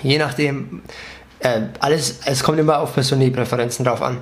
Je 0.02 0.18
nachdem, 0.18 0.82
äh, 1.40 1.62
alles, 1.80 2.20
es 2.26 2.42
kommt 2.42 2.58
immer 2.58 2.80
auf 2.80 2.94
persönliche 2.94 3.30
Präferenzen 3.30 3.84
drauf 3.84 4.02
an. 4.02 4.18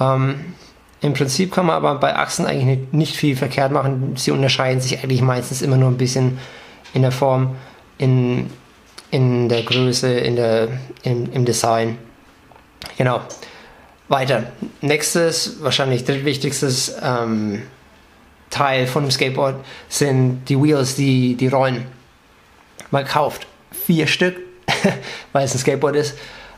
Ähm, 0.00 0.54
Im 1.00 1.12
Prinzip 1.12 1.52
kann 1.52 1.66
man 1.66 1.76
aber 1.76 1.94
bei 1.96 2.16
Achsen 2.16 2.46
eigentlich 2.46 2.64
nicht, 2.64 2.92
nicht, 2.94 3.16
viel 3.16 3.36
verkehrt 3.36 3.70
machen. 3.70 4.14
Sie 4.16 4.32
unterscheiden 4.32 4.80
sich 4.80 4.98
eigentlich 4.98 5.22
meistens 5.22 5.62
immer 5.62 5.76
nur 5.76 5.90
ein 5.90 5.98
bisschen 5.98 6.38
in 6.94 7.02
der 7.02 7.12
Form, 7.12 7.54
in, 7.98 8.50
in 9.10 9.48
der 9.48 9.62
Größe, 9.62 10.12
in 10.12 10.36
der, 10.36 10.68
in, 11.02 11.32
im 11.32 11.44
Design. 11.44 11.98
Genau. 12.96 13.20
Weiter. 14.08 14.44
Nächstes, 14.80 15.62
wahrscheinlich 15.62 16.04
drittwichtigstes 16.04 16.96
ähm, 17.02 17.62
Teil 18.50 18.86
von 18.86 19.04
dem 19.04 19.10
Skateboard 19.10 19.56
sind 19.88 20.46
die 20.48 20.60
Wheels, 20.60 20.94
die, 20.94 21.34
die 21.34 21.48
Rollen. 21.48 21.86
Man 22.90 23.04
kauft 23.04 23.46
vier 23.70 24.06
Stück, 24.06 24.36
weil 25.32 25.44
es 25.44 25.54
ein 25.54 25.58
Skateboard 25.58 25.96
ist. 25.96 26.16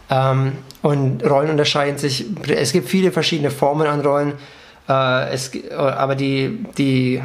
Ähm, 0.08 0.58
und 0.82 1.24
Rollen 1.24 1.50
unterscheiden 1.50 1.98
sich. 1.98 2.26
Es 2.48 2.72
gibt 2.72 2.88
viele 2.88 3.12
verschiedene 3.12 3.50
Formen 3.50 3.86
an 3.86 4.00
Rollen. 4.00 4.34
Äh, 4.88 5.32
es, 5.32 5.50
aber 5.72 6.14
die, 6.14 6.64
die, 6.78 7.22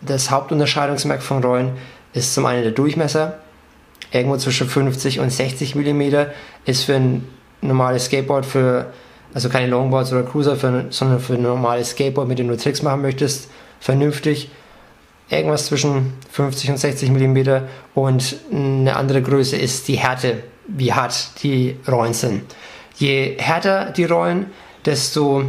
das 0.00 0.30
Hauptunterscheidungsmerk 0.30 1.22
von 1.22 1.42
Rollen 1.42 1.76
ist 2.12 2.34
zum 2.34 2.46
einen 2.46 2.62
der 2.62 2.72
Durchmesser. 2.72 3.38
Irgendwo 4.10 4.36
zwischen 4.36 4.68
50 4.68 5.20
und 5.20 5.30
60 5.30 5.74
mm 5.74 6.02
ist 6.64 6.84
für 6.84 6.94
ein 6.94 7.28
normales 7.60 8.06
Skateboard 8.06 8.46
für 8.46 8.92
also 9.34 9.48
keine 9.48 9.68
Longboards 9.68 10.12
oder 10.12 10.22
Cruiser, 10.22 10.56
für, 10.56 10.86
sondern 10.90 11.20
für 11.20 11.34
ein 11.34 11.42
normales 11.42 11.90
Skateboard, 11.90 12.28
mit 12.28 12.38
dem 12.38 12.48
du 12.48 12.56
Tricks 12.56 12.82
machen 12.82 13.02
möchtest, 13.02 13.50
vernünftig. 13.80 14.50
Irgendwas 15.30 15.66
zwischen 15.66 16.14
50 16.30 16.70
und 16.70 16.78
60 16.78 17.10
mm 17.10 17.38
und 17.94 18.36
eine 18.50 18.96
andere 18.96 19.20
Größe 19.20 19.56
ist 19.56 19.86
die 19.88 19.96
Härte, 19.96 20.42
wie 20.66 20.92
hart 20.92 21.42
die 21.42 21.76
Rollen 21.86 22.14
sind. 22.14 22.42
Je 22.96 23.36
härter 23.38 23.90
die 23.90 24.06
Rollen, 24.06 24.46
desto 24.86 25.44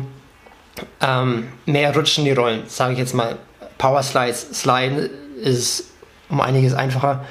ähm, 1.02 1.48
mehr 1.66 1.96
rutschen 1.96 2.26
die 2.26 2.32
Rollen. 2.32 2.64
Sage 2.68 2.94
ich 2.94 3.00
jetzt 3.00 3.14
mal, 3.14 3.38
Power 3.78 4.04
Slides, 4.04 4.50
Sliden 4.54 5.10
ist 5.42 5.86
um 6.28 6.42
einiges 6.42 6.74
einfacher, 6.74 7.24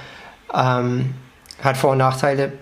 ähm, 0.54 1.14
hat 1.62 1.76
Vor- 1.76 1.92
und 1.92 1.98
Nachteile 1.98 2.52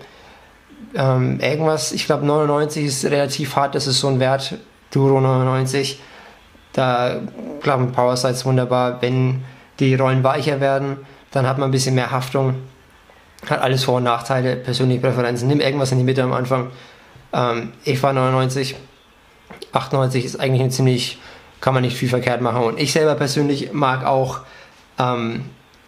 ähm, 0.95 1.41
irgendwas, 1.41 1.93
ich 1.93 2.07
glaube 2.07 2.25
99 2.25 2.85
ist 2.85 3.05
relativ 3.05 3.55
hart, 3.57 3.75
das 3.75 3.87
ist 3.87 4.01
so 4.01 4.09
ein 4.09 4.21
Wert, 4.21 4.55
Duro 4.91 5.21
99. 5.21 6.01
Da 6.73 7.21
klappen 7.61 7.93
Power 7.93 8.17
Sides 8.17 8.45
wunderbar. 8.45 9.01
Wenn 9.01 9.45
die 9.79 9.95
Rollen 9.95 10.23
weicher 10.25 10.61
werden, 10.61 10.99
dann 11.31 11.47
hat 11.47 11.59
man 11.59 11.69
ein 11.69 11.73
bisschen 11.73 11.95
mehr 11.95 12.11
Haftung. 12.11 12.55
Hat 13.49 13.61
alles 13.61 13.85
Vor- 13.85 13.97
und 13.97 14.05
Nachteile, 14.05 14.57
persönliche 14.57 15.01
Präferenzen. 15.01 15.49
Nimm 15.49 15.61
irgendwas 15.61 15.93
in 15.93 15.99
die 15.99 16.05
Mitte 16.05 16.23
am 16.23 16.33
Anfang. 16.33 16.71
Ähm, 17.33 17.73
ich 17.85 17.99
fahre 17.99 18.15
99. 18.15 18.77
98 19.73 20.25
ist 20.25 20.41
eigentlich 20.41 20.63
ein 20.63 20.71
ziemlich, 20.71 21.19
kann 21.61 21.75
man 21.75 21.83
nicht 21.83 21.97
viel 21.97 22.09
verkehrt 22.09 22.41
machen. 22.41 22.63
Und 22.63 22.81
ich 22.81 22.93
selber 22.93 23.15
persönlich 23.15 23.73
mag 23.73 24.05
auch 24.05 24.41
ähm, 24.99 25.47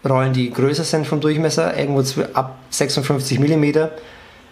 Rollen, 0.09 0.33
die 0.33 0.51
größer 0.51 0.85
sind 0.85 1.07
vom 1.07 1.21
Durchmesser, 1.21 1.77
irgendwo 1.77 2.03
ab 2.35 2.59
56 2.71 3.39
mm 3.39 3.89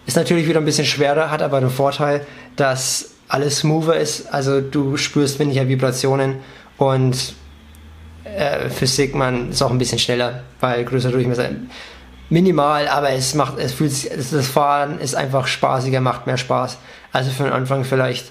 ist 0.06 0.16
natürlich 0.16 0.46
wieder 0.46 0.60
ein 0.60 0.64
bisschen 0.64 0.86
schwerer, 0.86 1.30
hat 1.30 1.42
aber 1.42 1.60
den 1.60 1.70
Vorteil, 1.70 2.24
dass 2.54 3.10
alles 3.28 3.58
smoother 3.58 3.96
ist. 3.96 4.32
Also 4.32 4.60
du 4.60 4.96
spürst 4.96 5.38
weniger 5.40 5.66
Vibrationen 5.66 6.36
und 6.78 7.34
äh, 8.24 8.70
für 8.70 8.86
Sigman 8.86 9.50
ist 9.50 9.62
auch 9.62 9.70
ein 9.70 9.78
bisschen 9.78 9.98
schneller, 9.98 10.44
weil 10.60 10.84
größer 10.84 11.10
Durchmesser 11.10 11.50
minimal, 12.28 12.88
aber 12.88 13.10
es 13.10 13.34
macht, 13.34 13.58
es 13.58 13.72
fühlt 13.72 13.92
sich, 13.92 14.10
das 14.10 14.46
Fahren 14.46 14.98
ist 15.00 15.14
einfach 15.14 15.46
spaßiger, 15.46 16.00
macht 16.00 16.26
mehr 16.26 16.36
Spaß. 16.36 16.78
Also 17.12 17.30
für 17.30 17.44
den 17.44 17.52
Anfang 17.52 17.84
vielleicht 17.84 18.30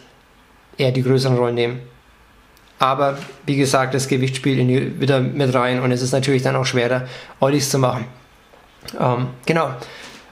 eher 0.78 0.92
die 0.92 1.04
größeren 1.04 1.38
Rollen 1.38 1.56
nehmen. 1.56 1.80
Aber 2.86 3.18
wie 3.48 3.56
gesagt, 3.56 3.96
das 3.96 4.08
Gewicht 4.08 4.36
spielt 4.36 4.60
die, 4.60 5.02
wieder 5.02 5.20
mit 5.20 5.56
rein 5.56 5.82
und 5.82 5.92
es 5.92 6.04
ist 6.04 6.12
natürlich 6.12 6.44
dann 6.44 6.56
auch 6.56 6.66
schwerer, 6.66 7.08
Ollies 7.40 7.72
zu 7.72 7.80
machen. 7.80 8.06
Ähm, 9.00 9.30
genau. 9.44 9.72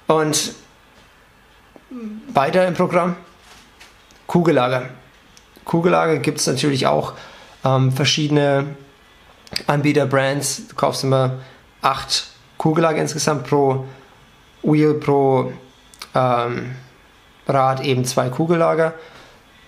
Und 0.05 0.53
weiter 2.31 2.67
im 2.67 2.75
Programm 2.75 3.15
Kugellager. 4.27 4.89
Kugellager 5.65 6.19
gibt 6.19 6.41
es 6.41 6.45
natürlich 6.45 6.85
auch 6.85 7.13
ähm, 7.65 7.91
verschiedene 7.91 8.75
Anbieter, 9.65 10.05
Brands. 10.05 10.67
Du 10.67 10.75
kaufst 10.75 11.03
immer 11.03 11.39
acht 11.81 12.27
Kugellager 12.59 13.01
insgesamt 13.01 13.47
pro 13.47 13.83
Wheel, 14.61 14.93
pro 14.93 15.51
ähm, 16.13 16.75
Rad 17.47 17.83
eben 17.83 18.05
zwei 18.05 18.29
Kugellager. 18.29 18.93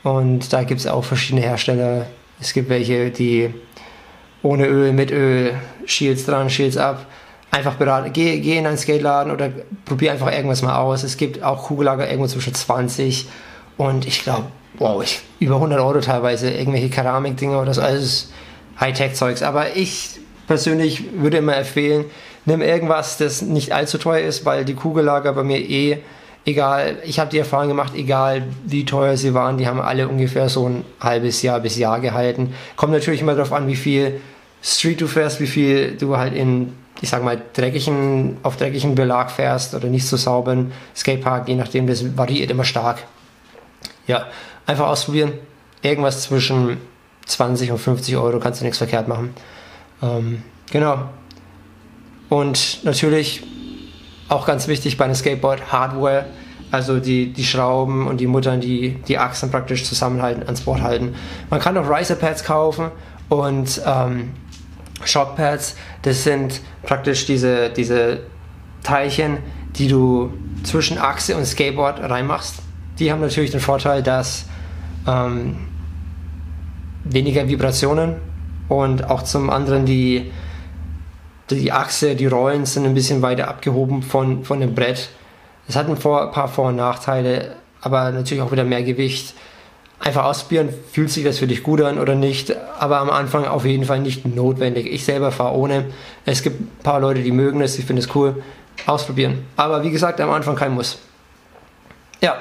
Und 0.03 0.53
da 0.53 0.63
gibt 0.63 0.81
es 0.81 0.85
auch 0.85 1.03
verschiedene 1.03 1.41
Hersteller. 1.41 2.05
Es 2.39 2.53
gibt 2.53 2.69
welche, 2.69 3.11
die 3.11 3.53
ohne 4.43 4.67
Öl, 4.67 4.93
mit 4.93 5.11
Öl, 5.11 5.55
Shields 5.85 6.25
dran, 6.25 6.49
Shields 6.49 6.77
ab 6.77 7.05
einfach 7.55 7.75
beraten, 7.75 8.11
geh, 8.11 8.39
geh 8.39 8.57
in 8.57 8.67
einen 8.67 8.77
Skateladen 8.77 9.31
oder 9.31 9.49
probier 9.85 10.11
einfach 10.11 10.31
irgendwas 10.31 10.61
mal 10.61 10.77
aus. 10.77 11.03
Es 11.03 11.15
gibt 11.15 11.41
auch 11.41 11.63
Kugellager 11.63 12.09
irgendwo 12.09 12.27
zwischen 12.27 12.53
20 12.53 13.27
und 13.77 14.05
ich 14.05 14.23
glaube, 14.23 14.47
wow, 14.77 15.01
ich, 15.01 15.21
über 15.39 15.55
100 15.55 15.79
Euro 15.79 15.99
teilweise, 16.01 16.51
irgendwelche 16.51 16.89
Keramikdinger 16.89 17.61
oder 17.61 17.73
so, 17.73 17.81
also 17.81 18.27
Hightech-Zeugs. 18.79 19.41
Aber 19.41 19.75
ich 19.75 20.19
persönlich 20.47 21.03
würde 21.17 21.37
immer 21.37 21.55
empfehlen, 21.55 22.05
nimm 22.45 22.61
irgendwas, 22.61 23.17
das 23.17 23.41
nicht 23.41 23.71
allzu 23.71 23.97
teuer 23.97 24.27
ist, 24.27 24.43
weil 24.45 24.65
die 24.65 24.75
Kugellager 24.75 25.31
bei 25.31 25.43
mir 25.43 25.59
eh, 25.59 25.99
egal, 26.45 26.97
ich 27.03 27.19
habe 27.19 27.29
die 27.29 27.39
Erfahrung 27.39 27.67
gemacht, 27.67 27.93
egal 27.95 28.43
wie 28.65 28.85
teuer 28.85 29.17
sie 29.17 29.33
waren, 29.33 29.57
die 29.57 29.67
haben 29.67 29.81
alle 29.81 30.07
ungefähr 30.07 30.47
so 30.49 30.69
ein 30.69 30.85
halbes 30.99 31.41
Jahr 31.41 31.59
bis 31.59 31.77
Jahr 31.77 31.99
gehalten. 31.99 32.53
Kommt 32.75 32.93
natürlich 32.93 33.21
immer 33.21 33.35
darauf 33.35 33.51
an, 33.51 33.67
wie 33.67 33.75
viel 33.75 34.21
Street 34.61 35.01
du 35.01 35.07
fährst, 35.07 35.39
wie 35.39 35.47
viel 35.47 35.97
du 35.97 36.17
halt 36.17 36.33
in 36.33 36.73
ich 37.01 37.09
sag 37.09 37.23
mal, 37.23 37.41
dreckigen, 37.53 38.37
auf 38.43 38.57
dreckigen 38.57 38.95
Belag 38.95 39.31
fährst 39.31 39.73
oder 39.75 39.87
nicht 39.87 40.07
so 40.07 40.17
sauberen 40.17 40.71
Skatepark, 40.95 41.47
je 41.47 41.55
nachdem, 41.55 41.87
das 41.87 42.17
variiert 42.17 42.51
immer 42.51 42.63
stark. 42.63 43.03
Ja, 44.07 44.27
einfach 44.65 44.87
ausprobieren. 44.87 45.33
Irgendwas 45.81 46.23
zwischen 46.23 46.77
20 47.25 47.71
und 47.71 47.79
50 47.79 48.15
Euro 48.17 48.39
kannst 48.39 48.61
du 48.61 48.65
nichts 48.65 48.77
verkehrt 48.77 49.07
machen. 49.07 49.33
Ähm, 50.01 50.43
genau. 50.71 51.09
Und 52.29 52.83
natürlich 52.83 53.43
auch 54.29 54.45
ganz 54.45 54.67
wichtig 54.67 54.97
bei 54.97 55.05
einem 55.05 55.15
Skateboard 55.15 55.71
Hardware, 55.71 56.25
also 56.71 56.99
die, 56.99 57.31
die 57.31 57.43
Schrauben 57.43 58.07
und 58.07 58.17
die 58.19 58.27
Muttern, 58.27 58.59
die 58.59 58.95
die 59.07 59.17
Achsen 59.17 59.51
praktisch 59.51 59.83
zusammenhalten, 59.83 60.43
ans 60.43 60.61
Board 60.61 60.81
halten. 60.81 61.15
Man 61.49 61.59
kann 61.59 61.77
auch 61.77 61.89
Riser 61.89 62.15
Pads 62.15 62.43
kaufen 62.43 62.91
und 63.29 63.81
ähm, 63.85 64.31
Shockpads. 65.03 65.75
Das 66.01 66.23
sind 66.23 66.61
praktisch 66.83 67.25
diese, 67.25 67.69
diese 67.69 68.21
Teilchen, 68.83 69.37
die 69.75 69.87
du 69.87 70.33
zwischen 70.63 70.97
Achse 70.97 71.35
und 71.35 71.45
Skateboard 71.45 71.99
reinmachst. 72.01 72.55
Die 72.99 73.11
haben 73.11 73.21
natürlich 73.21 73.51
den 73.51 73.59
Vorteil, 73.59 74.01
dass 74.01 74.45
ähm, 75.07 75.57
weniger 77.03 77.47
Vibrationen 77.47 78.15
und 78.67 79.09
auch 79.09 79.21
zum 79.21 79.49
anderen 79.49 79.85
die, 79.85 80.31
die 81.49 81.71
Achse, 81.71 82.15
die 82.15 82.25
Rollen 82.25 82.65
sind 82.65 82.85
ein 82.85 82.93
bisschen 82.93 83.21
weiter 83.21 83.47
abgehoben 83.47 84.01
von, 84.01 84.43
von 84.43 84.59
dem 84.59 84.73
Brett. 84.73 85.09
Es 85.67 85.75
hat 85.75 85.87
ein 85.87 85.97
paar 85.97 86.47
Vor- 86.47 86.69
und 86.69 86.75
Nachteile, 86.75 87.55
aber 87.81 88.11
natürlich 88.11 88.41
auch 88.41 88.51
wieder 88.51 88.63
mehr 88.63 88.83
Gewicht. 88.83 89.33
Einfach 89.99 90.25
ausprobieren, 90.25 90.69
fühlt 90.91 91.09
sich 91.09 91.23
das 91.23 91.39
für 91.39 91.47
dich 91.47 91.63
gut 91.63 91.81
an 91.81 91.99
oder 91.99 92.15
nicht, 92.15 92.55
aber 92.79 92.99
am 92.99 93.09
Anfang 93.09 93.45
auf 93.45 93.65
jeden 93.65 93.85
Fall 93.85 93.99
nicht 93.99 94.25
notwendig. 94.25 94.87
Ich 94.91 95.05
selber 95.05 95.31
fahre 95.31 95.55
ohne. 95.55 95.85
Es 96.25 96.43
gibt 96.43 96.59
ein 96.59 96.83
paar 96.83 96.99
Leute, 96.99 97.21
die 97.21 97.31
mögen 97.31 97.61
es, 97.61 97.79
ich 97.79 97.85
finde 97.85 98.01
es 98.01 98.13
cool. 98.13 98.43
Ausprobieren. 98.85 99.45
Aber 99.55 99.83
wie 99.83 99.89
gesagt, 99.89 100.19
am 100.19 100.31
Anfang 100.31 100.55
kein 100.55 100.73
Muss. 100.73 100.99
Ja, 102.21 102.35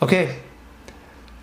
okay. 0.00 0.28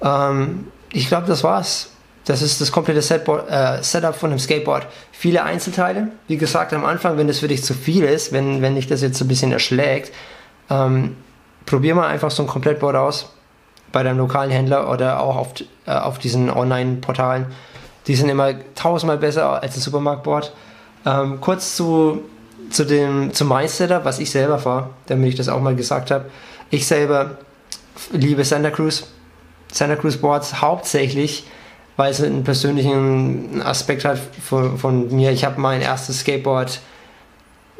Ähm, 0.01 0.67
ich 0.91 1.07
glaube, 1.07 1.25
das 1.25 1.43
war's. 1.43 1.92
Das 2.25 2.41
ist 2.41 2.61
das 2.61 2.71
komplette 2.71 3.01
Setboard, 3.01 3.49
äh, 3.49 3.83
Setup 3.83 4.15
von 4.15 4.29
einem 4.29 4.39
Skateboard. 4.39 4.87
Viele 5.11 5.43
Einzelteile. 5.43 6.09
Wie 6.27 6.37
gesagt, 6.37 6.73
am 6.73 6.85
Anfang, 6.85 7.17
wenn 7.17 7.27
das 7.27 7.39
für 7.39 7.47
dich 7.47 7.63
zu 7.63 7.73
viel 7.73 8.03
ist, 8.03 8.31
wenn, 8.31 8.61
wenn 8.61 8.75
dich 8.75 8.87
das 8.87 9.01
jetzt 9.01 9.17
so 9.17 9.25
ein 9.25 9.27
bisschen 9.27 9.51
erschlägt, 9.51 10.13
ähm, 10.69 11.17
probier 11.65 11.95
mal 11.95 12.07
einfach 12.07 12.31
so 12.31 12.43
ein 12.43 12.47
Komplettboard 12.47 12.95
aus 12.95 13.29
bei 13.91 14.03
deinem 14.03 14.17
lokalen 14.17 14.51
Händler 14.51 14.89
oder 14.89 15.21
auch 15.21 15.35
auf, 15.35 15.53
äh, 15.85 15.91
auf 15.91 16.17
diesen 16.17 16.49
Online-Portalen. 16.49 17.47
Die 18.07 18.15
sind 18.15 18.29
immer 18.29 18.53
tausendmal 18.75 19.17
besser 19.17 19.61
als 19.61 19.75
ein 19.75 19.81
Supermarktboard. 19.81 20.53
Ähm, 21.05 21.41
kurz 21.41 21.75
zu, 21.75 22.23
zu 22.69 22.85
dem, 22.85 23.33
zu 23.33 23.43
mein 23.45 23.67
Setup, 23.67 24.05
was 24.05 24.19
ich 24.19 24.31
selber 24.31 24.59
fahre, 24.59 24.89
damit 25.07 25.29
ich 25.29 25.35
das 25.35 25.49
auch 25.49 25.59
mal 25.59 25.75
gesagt 25.75 26.09
habe. 26.11 26.25
Ich 26.69 26.87
selber 26.87 27.37
liebe 28.11 28.43
Santa 28.43 28.71
Cruz. 28.71 29.07
Santa 29.71 29.95
Cruz 29.95 30.17
Boards 30.17 30.61
hauptsächlich 30.61 31.45
weil 31.95 32.11
es 32.11 32.21
einen 32.21 32.43
persönlichen 32.43 33.61
Aspekt 33.61 34.05
hat 34.05 34.17
von, 34.17 34.77
von 34.77 35.15
mir. 35.15 35.31
Ich 35.31 35.45
habe 35.45 35.59
mein 35.59 35.81
erstes 35.81 36.21
Skateboard, 36.21 36.79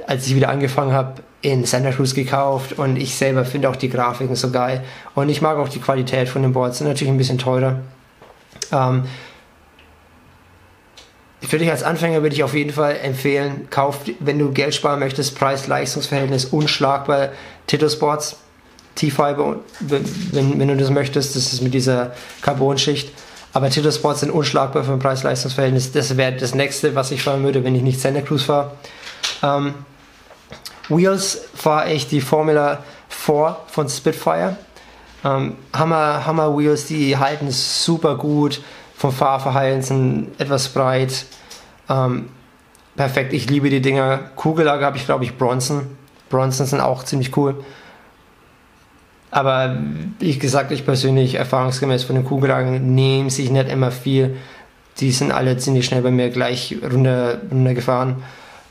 als 0.05 0.27
ich 0.27 0.35
wieder 0.35 0.49
angefangen 0.49 0.93
habe, 0.93 1.23
in 1.41 1.65
Santa 1.65 1.91
Cruz 1.91 2.13
gekauft 2.13 2.79
und 2.79 2.95
ich 2.95 3.15
selber 3.15 3.43
finde 3.43 3.69
auch 3.69 3.75
die 3.75 3.89
Grafiken 3.89 4.35
so 4.35 4.51
geil. 4.51 4.83
Und 5.15 5.29
ich 5.29 5.41
mag 5.41 5.57
auch 5.57 5.69
die 5.69 5.79
Qualität 5.79 6.29
von 6.29 6.41
den 6.41 6.53
Boards, 6.53 6.77
sind 6.77 6.87
natürlich 6.87 7.11
ein 7.11 7.17
bisschen 7.17 7.37
teurer. 7.37 7.79
Ähm, 8.71 9.03
für 11.41 11.57
dich 11.57 11.69
als 11.69 11.83
Anfänger 11.83 12.21
würde 12.21 12.35
ich 12.35 12.43
auf 12.43 12.53
jeden 12.53 12.71
Fall 12.71 12.97
empfehlen, 13.03 13.67
kauf, 13.69 13.99
wenn 14.19 14.39
du 14.39 14.51
Geld 14.51 14.73
sparen 14.73 14.99
möchtest, 14.99 15.37
Preis-Leistungsverhältnis 15.37 16.45
unschlagbar 16.45 17.29
Sports, 17.89 18.37
T-Fiber, 18.95 19.57
wenn, 19.81 20.59
wenn 20.59 20.67
du 20.67 20.77
das 20.77 20.89
möchtest, 20.89 21.35
das 21.35 21.51
ist 21.51 21.61
mit 21.61 21.73
dieser 21.73 22.13
Carbon-Schicht 22.41 23.11
aber 23.53 23.69
Tito 23.69 23.91
Sports 23.91 24.21
sind 24.21 24.31
unschlagbar 24.31 24.83
für 24.83 24.93
ein 24.93 24.99
Preis-Leistungs-Verhältnis. 24.99 25.91
Das 25.91 26.17
wäre 26.17 26.33
das 26.33 26.55
nächste, 26.55 26.95
was 26.95 27.11
ich 27.11 27.21
fahren 27.21 27.43
würde, 27.43 27.63
wenn 27.63 27.75
ich 27.75 27.83
nicht 27.83 28.01
Santa 28.01 28.21
Cruz 28.21 28.43
fahre. 28.43 28.71
Ähm, 29.43 29.75
Wheels 30.89 31.41
fahre 31.53 31.93
ich 31.93 32.07
die 32.07 32.19
Formula 32.19 32.83
4 33.09 33.57
von 33.67 33.87
Spitfire. 33.87 34.57
Ähm, 35.23 35.55
Hammer, 35.71 36.25
Hammer 36.25 36.57
Wheels, 36.57 36.85
die 36.87 37.15
halten 37.15 37.51
super 37.51 38.15
gut. 38.15 38.61
Vom 38.97 39.11
Fahrverhalten 39.11 39.81
sind 39.81 40.31
etwas 40.39 40.69
breit. 40.69 41.25
Ähm, 41.89 42.29
perfekt, 42.95 43.33
ich 43.33 43.49
liebe 43.49 43.69
die 43.69 43.81
Dinger. 43.81 44.17
Kugellager 44.35 44.85
habe 44.87 44.97
ich, 44.97 45.05
glaube 45.05 45.25
ich, 45.25 45.37
Bronson. 45.37 45.95
Bronson 46.29 46.65
sind 46.65 46.81
auch 46.81 47.03
ziemlich 47.03 47.37
cool. 47.37 47.63
Aber 49.33 49.77
wie 50.19 50.37
gesagt, 50.37 50.71
ich 50.71 50.85
persönlich 50.85 51.33
erfahrungsgemäß 51.33 52.03
von 52.03 52.15
den 52.15 52.23
Kugellagen 52.23 52.93
nehme 52.93 53.31
sich 53.31 53.49
nicht 53.49 53.67
immer 53.67 53.89
viel. 53.89 54.37
Die 54.99 55.11
sind 55.11 55.31
alle 55.31 55.57
ziemlich 55.57 55.87
schnell 55.87 56.03
bei 56.03 56.11
mir 56.11 56.29
gleich 56.29 56.75
runter, 56.83 57.41
runtergefahren. 57.49 58.17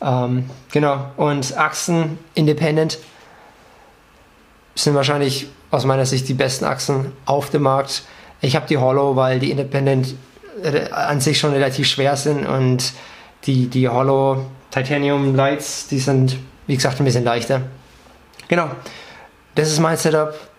Ähm, 0.01 0.49
genau. 0.71 1.07
Und 1.17 1.59
Achsen 1.59 2.17
Independent 2.35 3.01
sind 4.77 4.95
wahrscheinlich 4.95 5.49
aus 5.73 5.85
meiner 5.85 6.07
Sicht 6.07 6.29
die 6.29 6.35
besten 6.35 6.65
Achsen 6.65 7.11
auf 7.27 7.51
dem 7.51 7.63
Markt. 7.63 8.05
Ich 8.41 8.55
habe 8.55 8.69
die 8.69 8.79
Hollow, 8.79 9.17
weil 9.17 9.41
die 9.41 9.51
Independent 9.51 10.15
an 10.93 11.21
sich 11.21 11.41
schon 11.41 11.51
relativ 11.55 11.89
schwer 11.89 12.17
sind 12.17 12.47
und 12.47 12.93
die, 13.47 13.67
die 13.67 13.89
Hollow 13.89 14.47
Titanium 14.71 15.35
Lights, 15.35 15.89
die 15.89 15.99
sind, 15.99 16.37
wie 16.69 16.77
gesagt, 16.77 17.01
ein 17.01 17.05
bisschen 17.05 17.25
leichter. 17.25 17.63
Genau. 18.47 18.69
Das 19.57 19.73
ist 19.73 19.81
mein 19.81 19.97
Setup. 19.97 20.52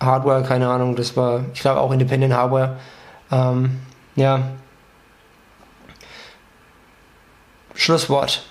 Hardware, 0.00 0.42
keine 0.42 0.68
Ahnung, 0.68 0.96
das 0.96 1.16
war, 1.16 1.44
ich 1.54 1.60
glaube 1.60 1.80
auch 1.80 1.92
Independent 1.92 2.34
Hardware. 2.34 2.76
Ähm, 3.30 3.80
ja. 4.14 4.50
Schlusswort. 7.74 8.44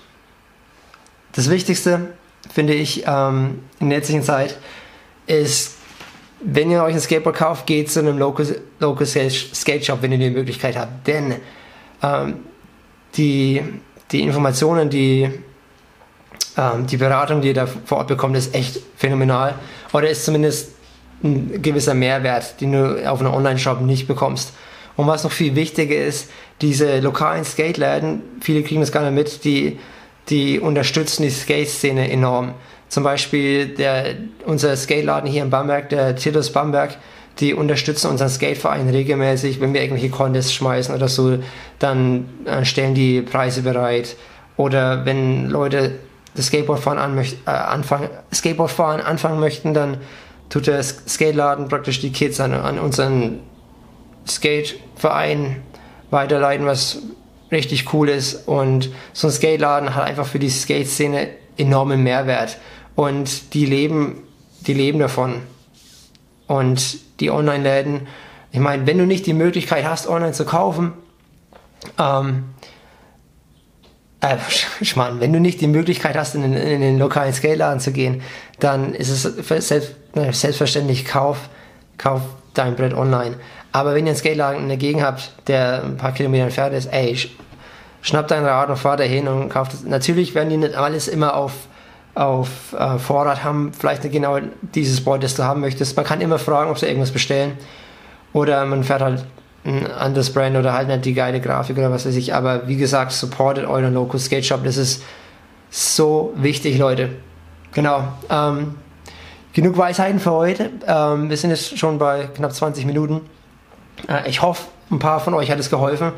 Das 1.32 1.50
Wichtigste, 1.50 2.14
finde 2.52 2.74
ich, 2.74 3.04
ähm, 3.06 3.64
in 3.80 3.90
der 3.90 3.98
jetzigen 3.98 4.22
Zeit 4.22 4.56
ist, 5.26 5.76
wenn 6.40 6.70
ihr 6.70 6.82
euch 6.82 6.94
ein 6.94 7.00
Skateboard 7.00 7.36
kauft, 7.36 7.66
geht 7.66 7.90
zu 7.90 8.00
einem 8.00 8.18
Local, 8.18 8.60
Local 8.78 9.06
Skate 9.06 9.84
Shop, 9.84 10.02
wenn 10.02 10.12
ihr 10.12 10.18
die 10.18 10.30
Möglichkeit 10.30 10.76
habt. 10.76 11.06
Denn 11.06 11.36
ähm, 12.02 12.40
die, 13.16 13.62
die 14.12 14.22
Informationen, 14.22 14.90
die, 14.90 15.30
ähm, 16.56 16.86
die 16.86 16.96
Beratung, 16.96 17.40
die 17.40 17.48
ihr 17.48 17.54
da 17.54 17.66
vor 17.66 17.98
Ort 17.98 18.08
bekommt, 18.08 18.36
ist 18.36 18.54
echt 18.54 18.80
phänomenal. 18.96 19.54
Oder 19.92 20.10
ist 20.10 20.24
zumindest 20.24 20.75
ein 21.22 21.62
gewisser 21.62 21.94
Mehrwert, 21.94 22.60
den 22.60 22.72
du 22.72 23.10
auf 23.10 23.20
einem 23.20 23.32
Online-Shop 23.32 23.80
nicht 23.80 24.06
bekommst. 24.06 24.52
Und 24.96 25.06
was 25.06 25.24
noch 25.24 25.32
viel 25.32 25.54
wichtiger 25.54 25.96
ist, 25.96 26.30
diese 26.60 27.00
lokalen 27.00 27.44
Skate-Läden, 27.44 28.22
viele 28.40 28.62
kriegen 28.62 28.80
das 28.80 28.92
gar 28.92 29.02
nicht 29.02 29.14
mit, 29.14 29.44
die, 29.44 29.78
die 30.28 30.58
unterstützen 30.58 31.22
die 31.22 31.30
Skate-Szene 31.30 32.10
enorm. 32.10 32.54
Zum 32.88 33.02
Beispiel 33.02 33.68
der, 33.68 34.14
unser 34.44 34.76
Skate-Laden 34.76 35.30
hier 35.30 35.42
in 35.42 35.50
Bamberg, 35.50 35.88
der 35.90 36.16
Titus 36.16 36.52
Bamberg, 36.52 36.96
die 37.40 37.52
unterstützen 37.52 38.10
unseren 38.10 38.30
Skateverein 38.30 38.88
regelmäßig, 38.88 39.60
wenn 39.60 39.74
wir 39.74 39.82
irgendwelche 39.82 40.10
Contests 40.10 40.54
schmeißen 40.54 40.94
oder 40.94 41.08
so, 41.08 41.38
dann 41.78 42.28
äh, 42.46 42.64
stellen 42.64 42.94
die 42.94 43.20
Preise 43.20 43.62
bereit. 43.62 44.16
Oder 44.56 45.04
wenn 45.04 45.50
Leute 45.50 45.96
das 46.34 46.46
Skateboardfahren 46.46 46.98
an, 46.98 47.18
äh, 47.18 47.50
anfangen, 47.50 48.08
Skateboardfahren 48.32 49.02
anfangen 49.02 49.38
möchten, 49.38 49.74
dann 49.74 49.98
tut 50.48 50.66
der 50.66 50.82
Skate-Laden 50.82 51.68
praktisch 51.68 52.00
die 52.00 52.12
Kids 52.12 52.40
an, 52.40 52.52
an 52.52 52.78
unseren 52.78 53.40
Skate-Verein 54.28 55.62
weiterleiten, 56.10 56.66
was 56.66 57.02
richtig 57.50 57.92
cool 57.92 58.08
ist. 58.08 58.46
Und 58.46 58.90
so 59.12 59.28
ein 59.28 59.32
Skate-Laden 59.32 59.94
hat 59.94 60.04
einfach 60.04 60.26
für 60.26 60.38
die 60.38 60.50
Skate-Szene 60.50 61.28
enormen 61.56 62.02
Mehrwert. 62.02 62.58
Und 62.94 63.54
die 63.54 63.66
leben, 63.66 64.22
die 64.66 64.74
leben 64.74 64.98
davon. 64.98 65.42
Und 66.46 66.98
die 67.20 67.30
Online-Läden, 67.30 68.06
ich 68.52 68.60
meine, 68.60 68.86
wenn 68.86 68.98
du 68.98 69.06
nicht 69.06 69.26
die 69.26 69.34
Möglichkeit 69.34 69.84
hast, 69.84 70.06
online 70.06 70.32
zu 70.32 70.44
kaufen, 70.44 70.92
ähm, 71.98 72.44
äh, 74.32 74.84
Schmarrn, 74.84 75.20
wenn 75.20 75.32
du 75.32 75.40
nicht 75.40 75.60
die 75.60 75.66
Möglichkeit 75.66 76.16
hast, 76.16 76.34
in 76.34 76.42
den, 76.42 76.54
in 76.54 76.80
den 76.80 76.98
lokalen 76.98 77.32
Skate-Laden 77.32 77.80
zu 77.80 77.92
gehen, 77.92 78.22
dann 78.60 78.94
ist 78.94 79.08
es 79.08 79.22
selbst, 79.66 79.94
selbstverständlich, 80.32 81.04
kauf, 81.04 81.48
kauf 81.98 82.22
dein 82.54 82.76
Brett 82.76 82.94
online. 82.94 83.36
Aber 83.72 83.94
wenn 83.94 84.06
ihr 84.06 84.10
einen 84.10 84.18
Skate-Laden 84.18 84.62
in 84.62 84.68
der 84.68 84.78
Gegend 84.78 85.02
habt, 85.02 85.32
der 85.48 85.82
ein 85.84 85.96
paar 85.96 86.12
Kilometer 86.12 86.44
entfernt 86.44 86.74
ist, 86.74 86.86
ey, 86.86 87.18
schnapp 88.02 88.28
dein 88.28 88.44
Rad 88.44 88.70
und 88.70 88.76
fahr 88.76 88.96
dahin 88.96 89.28
und 89.28 89.48
kauft 89.48 89.74
es. 89.74 89.84
Natürlich 89.84 90.34
werden 90.34 90.48
die 90.48 90.56
nicht 90.56 90.74
alles 90.74 91.08
immer 91.08 91.34
auf, 91.34 91.52
auf 92.14 92.72
äh, 92.72 92.98
Vorrat 92.98 93.44
haben, 93.44 93.72
vielleicht 93.72 94.04
nicht 94.04 94.12
genau 94.12 94.38
dieses 94.74 95.04
Board, 95.04 95.22
das 95.22 95.34
du 95.34 95.42
haben 95.42 95.60
möchtest. 95.60 95.96
Man 95.96 96.06
kann 96.06 96.20
immer 96.20 96.38
fragen, 96.38 96.70
ob 96.70 96.78
sie 96.78 96.86
irgendwas 96.86 97.10
bestellen. 97.10 97.58
Oder 98.32 98.64
man 98.64 98.84
fährt 98.84 99.02
halt 99.02 99.24
ein 99.66 99.90
anderes 99.90 100.32
Brand 100.32 100.56
oder 100.56 100.72
halt 100.72 100.88
nicht 100.88 101.04
die 101.04 101.14
geile 101.14 101.40
Grafik 101.40 101.76
oder 101.76 101.90
was 101.90 102.06
weiß 102.06 102.14
ich. 102.16 102.34
Aber 102.34 102.68
wie 102.68 102.76
gesagt, 102.76 103.12
supportet 103.12 103.66
euren 103.66 103.92
Local 103.92 104.20
Skate 104.20 104.44
Shop. 104.44 104.62
Das 104.64 104.76
ist 104.76 105.02
so 105.70 106.32
wichtig, 106.36 106.78
Leute. 106.78 107.10
Genau. 107.72 108.04
Ähm, 108.30 108.76
genug 109.52 109.76
Weisheiten 109.76 110.20
für 110.20 110.30
heute. 110.30 110.70
Ähm, 110.86 111.28
wir 111.28 111.36
sind 111.36 111.50
jetzt 111.50 111.78
schon 111.78 111.98
bei 111.98 112.28
knapp 112.34 112.54
20 112.54 112.86
Minuten. 112.86 113.22
Äh, 114.08 114.28
ich 114.28 114.40
hoffe, 114.40 114.62
ein 114.90 114.98
paar 115.00 115.20
von 115.20 115.34
euch 115.34 115.50
hat 115.50 115.58
es 115.58 115.68
geholfen. 115.68 116.12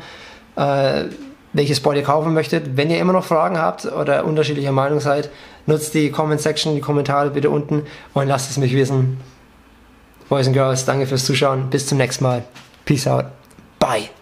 Äh, 0.55 1.05
welches 1.53 1.79
Board 1.79 1.97
ihr 1.97 2.03
kaufen 2.03 2.33
möchtet. 2.33 2.77
Wenn 2.77 2.91
ihr 2.91 2.99
immer 2.99 3.13
noch 3.13 3.25
Fragen 3.25 3.57
habt 3.57 3.85
oder 3.85 4.25
unterschiedlicher 4.25 4.71
Meinung 4.71 4.99
seid, 4.99 5.31
nutzt 5.65 5.93
die 5.95 6.11
Comment 6.11 6.39
Section, 6.39 6.75
die 6.75 6.81
Kommentare 6.81 7.31
bitte 7.31 7.49
unten 7.49 7.83
und 8.13 8.27
lasst 8.27 8.51
es 8.51 8.57
mich 8.57 8.73
wissen. 8.75 9.19
Boys 10.29 10.45
and 10.45 10.55
Girls, 10.55 10.85
danke 10.85 11.07
fürs 11.07 11.25
Zuschauen. 11.25 11.71
Bis 11.71 11.87
zum 11.87 11.97
nächsten 11.97 12.23
Mal. 12.23 12.43
Peace 12.85 13.07
out. 13.07 13.38
Bye. 13.89 14.18